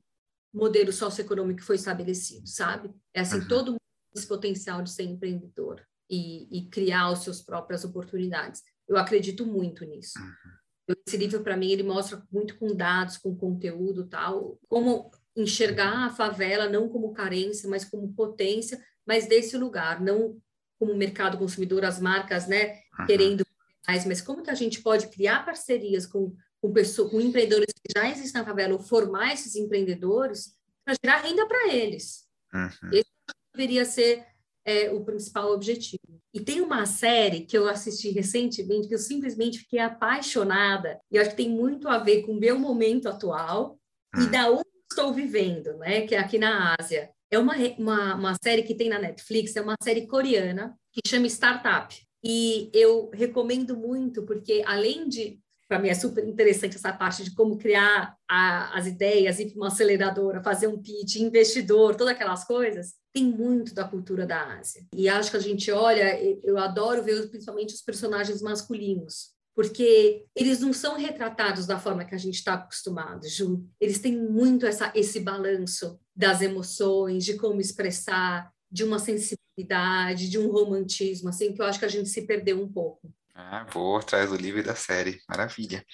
modelo 0.52 0.92
socioeconômico 0.92 1.61
que 1.61 1.66
foi 1.66 1.76
estabelecido, 1.76 2.48
sabe? 2.48 2.90
É 3.14 3.20
assim, 3.20 3.38
uhum. 3.38 3.48
todo 3.48 3.66
mundo 3.72 3.80
tem 4.12 4.18
esse 4.20 4.26
potencial 4.26 4.83
de 4.83 4.90
ser 4.90 5.04
empreendedor 5.04 5.80
e, 6.09 6.59
e, 6.59 6.68
criar 6.68 7.09
as 7.09 7.20
suas 7.20 7.40
próprias 7.40 7.85
oportunidades. 7.85 8.62
Eu 8.88 8.96
acredito 8.96 9.46
muito 9.46 9.85
nisso. 9.85 10.18
Uhum. 10.18 10.94
Esse 11.06 11.16
livro, 11.16 11.42
para 11.42 11.56
mim, 11.56 11.70
ele 11.70 11.85
mostra 11.85 12.20
muito 12.33 12.59
com 12.59 12.74
dados, 12.74 13.16
com 13.16 13.37
conteúdo 13.37 14.09
tal, 14.09 14.59
como 14.68 15.11
enxergar 15.37 16.06
a 16.06 16.11
favela 16.11 16.68
não 16.68 16.88
como 16.88 17.12
carência, 17.12 17.68
mas 17.68 17.85
como 17.85 18.12
potência, 18.12 18.85
mas 19.06 19.28
desse 19.28 19.56
lugar, 19.56 20.00
não 20.00 20.37
como 20.80 20.96
mercado 20.96 21.38
consumidor, 21.38 21.85
as 21.85 22.00
marcas, 22.00 22.48
né, 22.48 22.80
uhum. 23.00 23.06
querendo 23.06 23.44
mais, 23.86 24.04
mas 24.06 24.20
como 24.20 24.42
que 24.42 24.50
a 24.50 24.54
gente 24.54 24.82
pode 24.82 25.08
criar 25.08 25.44
parcerias 25.44 26.06
com, 26.06 26.34
com, 26.60 26.72
pessoas, 26.72 27.10
com 27.10 27.20
empreendedores 27.20 27.72
que 27.72 27.92
já 27.98 28.08
existem 28.08 28.40
na 28.40 28.46
favela, 28.46 28.74
ou 28.74 28.78
formar 28.78 29.32
esses 29.32 29.56
empreendedores 29.56 30.54
para 30.84 30.94
gerar 31.02 31.22
renda 31.22 31.46
para 31.46 31.74
eles. 31.74 32.26
Uhum. 32.52 32.90
Esse 32.92 33.10
deveria 33.52 33.84
ser 33.84 34.24
é, 34.64 34.90
o 34.90 35.04
principal 35.04 35.52
objetivo. 35.52 36.20
E 36.32 36.40
tem 36.40 36.60
uma 36.60 36.86
série 36.86 37.40
que 37.40 37.56
eu 37.56 37.68
assisti 37.68 38.10
recentemente 38.10 38.86
que 38.86 38.94
eu 38.94 38.98
simplesmente 38.98 39.58
fiquei 39.58 39.80
apaixonada, 39.80 41.00
e 41.10 41.18
acho 41.18 41.30
que 41.30 41.36
tem 41.36 41.48
muito 41.48 41.88
a 41.88 41.98
ver 41.98 42.22
com 42.22 42.32
o 42.32 42.38
meu 42.38 42.58
momento 42.58 43.08
atual 43.08 43.78
uhum. 44.14 44.22
e 44.22 44.26
da 44.26 44.50
onde 44.50 44.68
estou 44.90 45.12
vivendo, 45.12 45.76
né, 45.78 46.06
que 46.06 46.14
é 46.14 46.18
aqui 46.18 46.38
na 46.38 46.76
Ásia. 46.78 47.10
É 47.30 47.38
uma, 47.38 47.54
uma, 47.78 48.14
uma 48.16 48.36
série 48.42 48.62
que 48.62 48.74
tem 48.74 48.88
na 48.88 48.98
Netflix, 48.98 49.54
é 49.54 49.60
uma 49.60 49.76
série 49.82 50.06
coreana 50.06 50.76
que 50.92 51.08
chama 51.08 51.26
Startup. 51.26 51.94
E 52.22 52.70
eu 52.74 53.11
recomendo 53.12 53.76
muito, 53.76 54.22
porque 54.24 54.62
além 54.66 55.09
de, 55.09 55.40
para 55.68 55.78
mim 55.78 55.88
é 55.88 55.94
super 55.94 56.26
interessante 56.26 56.76
essa 56.76 56.92
parte 56.92 57.24
de 57.24 57.35
como 57.35 57.56
criar 57.56 58.16
a, 58.28 58.78
as 58.78 58.87
ideias, 58.87 59.38
ir 59.38 59.50
para 59.50 59.56
uma 59.56 59.68
aceleradora, 59.68 60.42
fazer 60.42 60.66
um 60.66 60.80
pitch, 60.80 61.16
investidor, 61.16 61.94
todas 61.94 62.14
aquelas 62.14 62.44
coisas, 62.44 62.94
tem 63.12 63.24
muito 63.24 63.74
da 63.74 63.85
cultura 63.85 64.26
da 64.26 64.59
Ásia. 64.59 64.85
E 64.94 65.09
acho 65.09 65.30
que 65.30 65.37
a 65.37 65.40
gente 65.40 65.70
olha, 65.70 66.20
eu 66.44 66.59
adoro 66.59 67.02
ver 67.02 67.28
principalmente 67.28 67.74
os 67.74 67.83
personagens 67.83 68.42
masculinos, 68.42 69.30
porque 69.54 70.24
eles 70.35 70.61
não 70.61 70.72
são 70.72 70.96
retratados 70.96 71.66
da 71.66 71.78
forma 71.78 72.04
que 72.04 72.14
a 72.14 72.18
gente 72.18 72.37
está 72.37 72.54
acostumado, 72.54 73.28
Ju. 73.28 73.64
Eles 73.80 73.98
têm 73.98 74.16
muito 74.16 74.66
essa, 74.66 74.92
esse 74.94 75.20
balanço 75.20 75.98
das 76.14 76.40
emoções, 76.40 77.24
de 77.24 77.37
como 77.37 77.61
expressar, 77.61 78.50
de 78.70 78.85
uma 78.85 78.98
sensibilidade, 78.98 80.28
de 80.28 80.38
um 80.38 80.50
romantismo, 80.50 81.28
assim, 81.28 81.52
que 81.52 81.61
eu 81.61 81.66
acho 81.66 81.78
que 81.78 81.85
a 81.85 81.88
gente 81.88 82.09
se 82.09 82.26
perdeu 82.26 82.62
um 82.62 82.70
pouco. 82.70 83.12
Ah, 83.35 83.66
vou 83.72 83.96
atrás 83.96 84.30
do 84.30 84.37
livro 84.37 84.61
e 84.61 84.62
da 84.62 84.74
série, 84.74 85.20
maravilha. 85.28 85.85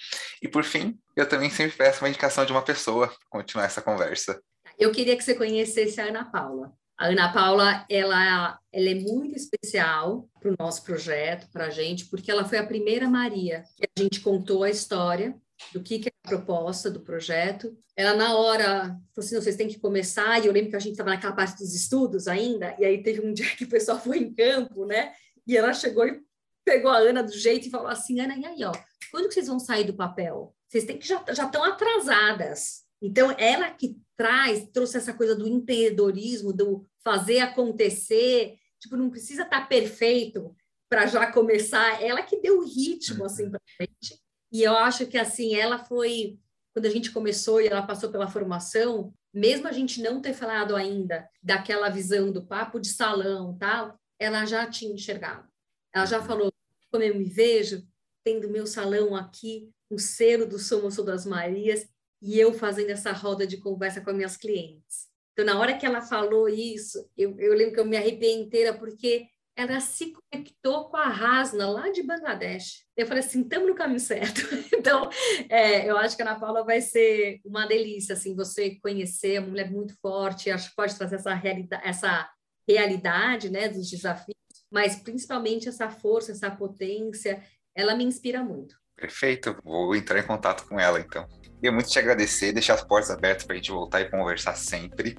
E 0.41 0.47
por 0.47 0.63
fim, 0.63 0.99
eu 1.15 1.27
também 1.27 1.49
sempre 1.49 1.77
peço 1.77 2.03
uma 2.03 2.09
indicação 2.09 2.45
de 2.45 2.51
uma 2.51 2.61
pessoa 2.61 3.07
para 3.07 3.17
continuar 3.29 3.65
essa 3.65 3.81
conversa. 3.81 4.41
Eu 4.77 4.91
queria 4.91 5.15
que 5.15 5.23
você 5.23 5.33
conhecesse 5.33 5.99
a 5.99 6.05
Ana 6.05 6.25
Paula. 6.25 6.73
A 6.97 7.07
Ana 7.07 7.31
Paula, 7.31 7.85
ela, 7.89 8.59
ela 8.71 8.89
é 8.89 8.95
muito 8.95 9.35
especial 9.35 10.27
para 10.39 10.51
o 10.51 10.55
nosso 10.59 10.83
projeto, 10.83 11.47
para 11.51 11.67
a 11.67 11.69
gente, 11.69 12.05
porque 12.05 12.29
ela 12.29 12.43
foi 12.43 12.57
a 12.57 12.65
primeira 12.65 13.07
Maria 13.07 13.63
que 13.75 13.85
a 13.85 14.01
gente 14.01 14.19
contou 14.19 14.63
a 14.63 14.69
história 14.69 15.35
do 15.73 15.81
que, 15.81 15.99
que 15.99 16.09
é 16.09 16.11
a 16.25 16.29
proposta 16.29 16.89
do 16.89 17.01
projeto. 17.01 17.77
Ela, 17.95 18.15
na 18.15 18.35
hora, 18.35 18.83
falou 18.83 19.01
assim, 19.17 19.35
vocês 19.35 19.55
têm 19.55 19.67
que 19.67 19.79
começar, 19.79 20.39
e 20.39 20.47
eu 20.47 20.53
lembro 20.53 20.69
que 20.69 20.75
a 20.75 20.79
gente 20.79 20.91
estava 20.91 21.09
naquela 21.09 21.33
parte 21.33 21.57
dos 21.57 21.73
estudos 21.73 22.27
ainda, 22.27 22.75
e 22.79 22.85
aí 22.85 23.01
teve 23.01 23.21
um 23.21 23.31
dia 23.33 23.55
que 23.55 23.63
o 23.63 23.69
pessoal 23.69 23.99
foi 23.99 24.19
em 24.19 24.33
campo, 24.33 24.85
né? 24.85 25.13
E 25.45 25.55
ela 25.55 25.73
chegou 25.73 26.05
e 26.05 26.21
pegou 26.65 26.91
a 26.91 26.97
Ana 26.97 27.23
do 27.23 27.31
jeito 27.31 27.67
e 27.67 27.71
falou 27.71 27.87
assim, 27.87 28.19
Ana, 28.19 28.35
e 28.37 28.45
aí, 28.45 28.63
ó, 28.63 28.71
quando 29.11 29.27
que 29.27 29.33
vocês 29.33 29.47
vão 29.47 29.59
sair 29.59 29.85
do 29.85 29.93
papel? 29.93 30.53
Vocês 30.67 30.83
têm 30.83 30.97
que 30.97 31.07
já 31.07 31.23
estão 31.29 31.63
atrasadas. 31.63 32.83
Então, 33.01 33.31
ela 33.37 33.71
que 33.71 33.97
traz, 34.17 34.67
trouxe 34.73 34.97
essa 34.97 35.13
coisa 35.13 35.35
do 35.35 35.47
empreendedorismo, 35.47 36.51
do 36.51 36.85
fazer 37.03 37.39
acontecer, 37.39 38.55
tipo, 38.79 38.97
não 38.97 39.09
precisa 39.09 39.43
estar 39.43 39.61
tá 39.61 39.65
perfeito 39.67 40.53
para 40.89 41.05
já 41.05 41.31
começar. 41.31 42.03
Ela 42.03 42.21
que 42.21 42.41
deu 42.41 42.59
o 42.59 42.65
ritmo, 42.65 43.23
assim, 43.23 43.49
para 43.49 43.61
gente. 43.79 44.19
E 44.57 44.63
eu 44.63 44.75
acho 44.75 45.05
que, 45.05 45.19
assim, 45.19 45.53
ela 45.53 45.77
foi, 45.77 46.39
quando 46.73 46.87
a 46.87 46.89
gente 46.89 47.11
começou 47.11 47.61
e 47.61 47.67
ela 47.67 47.85
passou 47.85 48.09
pela 48.09 48.27
formação, 48.27 49.13
mesmo 49.31 49.67
a 49.67 49.71
gente 49.71 50.01
não 50.01 50.19
ter 50.19 50.33
falado 50.33 50.75
ainda 50.75 51.29
daquela 51.43 51.89
visão 51.89 52.31
do 52.31 52.43
papo 52.43 52.79
de 52.79 52.87
salão, 52.87 53.55
tal, 53.55 53.95
ela 54.17 54.47
já 54.47 54.65
tinha 54.67 54.91
enxergado. 54.91 55.47
Ela 55.93 56.07
já 56.07 56.19
uhum. 56.19 56.25
falou, 56.25 56.53
como 56.91 57.03
eu 57.03 57.13
me 57.13 57.25
vejo, 57.25 57.87
tendo 58.23 58.49
meu 58.49 58.65
salão 58.65 59.15
aqui, 59.15 59.69
o 59.91 59.99
cero 59.99 60.47
do 60.47 60.57
Somos 60.57 60.95
das 60.95 61.23
Marias, 61.23 61.87
e 62.19 62.39
eu 62.39 62.51
fazendo 62.51 62.89
essa 62.89 63.11
roda 63.11 63.45
de 63.45 63.57
conversa 63.57 64.01
com 64.01 64.09
as 64.09 64.15
minhas 64.15 64.37
clientes. 64.37 65.07
Então, 65.33 65.45
na 65.45 65.59
hora 65.59 65.77
que 65.77 65.85
ela 65.85 66.01
falou 66.01 66.49
isso, 66.49 67.07
eu, 67.15 67.39
eu 67.39 67.53
lembro 67.53 67.75
que 67.75 67.79
eu 67.79 67.85
me 67.85 67.95
arrepiei 67.95 68.33
inteira, 68.33 68.73
porque 68.73 69.27
ela 69.57 69.79
se 69.79 70.13
conectou 70.13 70.87
com 70.87 70.97
a 70.97 71.07
Rasna, 71.07 71.67
lá 71.67 71.89
de 71.89 72.03
Bangladesh. 72.03 72.85
Eu 72.95 73.07
falei 73.07 73.23
assim, 73.23 73.41
estamos 73.41 73.67
no 73.67 73.75
caminho 73.75 73.99
certo. 73.99 74.41
então, 74.71 75.09
é, 75.49 75.89
eu 75.89 75.97
acho 75.97 76.15
que 76.15 76.21
a 76.21 76.29
Ana 76.29 76.39
Paula 76.39 76.63
vai 76.63 76.79
ser 76.79 77.41
uma 77.43 77.65
delícia, 77.65 78.13
assim, 78.13 78.35
você 78.35 78.77
conhecer, 78.79 79.39
uma 79.39 79.49
mulher 79.49 79.71
muito 79.71 79.95
forte, 79.99 80.51
acho 80.51 80.69
que 80.69 80.75
pode 80.75 80.95
trazer 80.95 81.15
essa 81.15 81.41
essa 81.83 82.29
realidade, 82.69 83.49
né, 83.49 83.67
dos 83.67 83.89
desafios, 83.89 84.35
mas 84.71 84.97
principalmente 84.97 85.67
essa 85.67 85.89
força, 85.89 86.33
essa 86.33 86.51
potência, 86.51 87.41
ela 87.75 87.95
me 87.95 88.03
inspira 88.03 88.43
muito. 88.43 88.75
Perfeito, 88.95 89.57
vou 89.63 89.95
entrar 89.95 90.19
em 90.19 90.27
contato 90.27 90.67
com 90.67 90.79
ela, 90.79 90.99
então. 90.99 91.27
Queria 91.55 91.71
muito 91.71 91.89
te 91.89 91.97
agradecer, 91.97 92.51
deixar 92.51 92.75
as 92.75 92.83
portas 92.83 93.09
abertas 93.09 93.45
para 93.45 93.53
a 93.53 93.57
gente 93.57 93.71
voltar 93.71 94.01
e 94.01 94.09
conversar 94.09 94.55
sempre, 94.55 95.17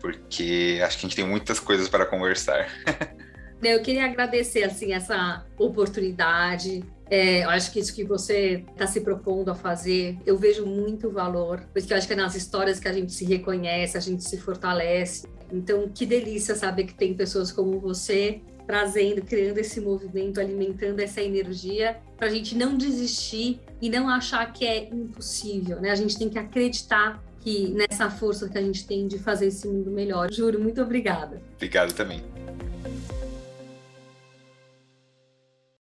porque 0.00 0.80
acho 0.82 0.98
que 0.98 1.06
a 1.06 1.08
gente 1.08 1.16
tem 1.16 1.26
muitas 1.26 1.60
coisas 1.60 1.88
para 1.88 2.06
conversar. 2.06 2.68
Eu 3.62 3.82
queria 3.82 4.04
agradecer 4.04 4.62
assim 4.62 4.92
essa 4.92 5.44
oportunidade. 5.58 6.84
É, 7.10 7.44
eu 7.44 7.50
acho 7.50 7.72
que 7.72 7.80
isso 7.80 7.94
que 7.94 8.04
você 8.04 8.64
está 8.70 8.86
se 8.86 9.00
propondo 9.00 9.50
a 9.50 9.54
fazer, 9.54 10.18
eu 10.26 10.36
vejo 10.36 10.66
muito 10.66 11.10
valor, 11.10 11.64
porque 11.72 11.92
eu 11.92 11.96
acho 11.96 12.06
que 12.06 12.12
é 12.12 12.16
nas 12.16 12.34
histórias 12.34 12.78
que 12.78 12.86
a 12.86 12.92
gente 12.92 13.12
se 13.12 13.24
reconhece, 13.24 13.96
a 13.96 14.00
gente 14.00 14.22
se 14.22 14.36
fortalece. 14.36 15.26
Então, 15.50 15.88
que 15.88 16.04
delícia 16.04 16.54
saber 16.54 16.84
que 16.84 16.94
tem 16.94 17.14
pessoas 17.14 17.50
como 17.50 17.80
você 17.80 18.42
trazendo, 18.66 19.22
criando 19.22 19.56
esse 19.56 19.80
movimento, 19.80 20.38
alimentando 20.38 21.00
essa 21.00 21.22
energia, 21.22 21.96
para 22.18 22.26
a 22.26 22.30
gente 22.30 22.54
não 22.54 22.76
desistir 22.76 23.58
e 23.80 23.88
não 23.88 24.10
achar 24.10 24.52
que 24.52 24.66
é 24.66 24.90
impossível, 24.90 25.80
né? 25.80 25.90
A 25.90 25.94
gente 25.94 26.18
tem 26.18 26.28
que 26.28 26.38
acreditar 26.38 27.24
que 27.40 27.68
nessa 27.70 28.10
força 28.10 28.46
que 28.46 28.58
a 28.58 28.62
gente 28.62 28.86
tem 28.86 29.08
de 29.08 29.18
fazer 29.18 29.46
esse 29.46 29.66
mundo 29.66 29.90
melhor. 29.90 30.30
Juro, 30.30 30.60
muito 30.60 30.82
obrigada. 30.82 31.40
Obrigado 31.56 31.94
também. 31.94 32.22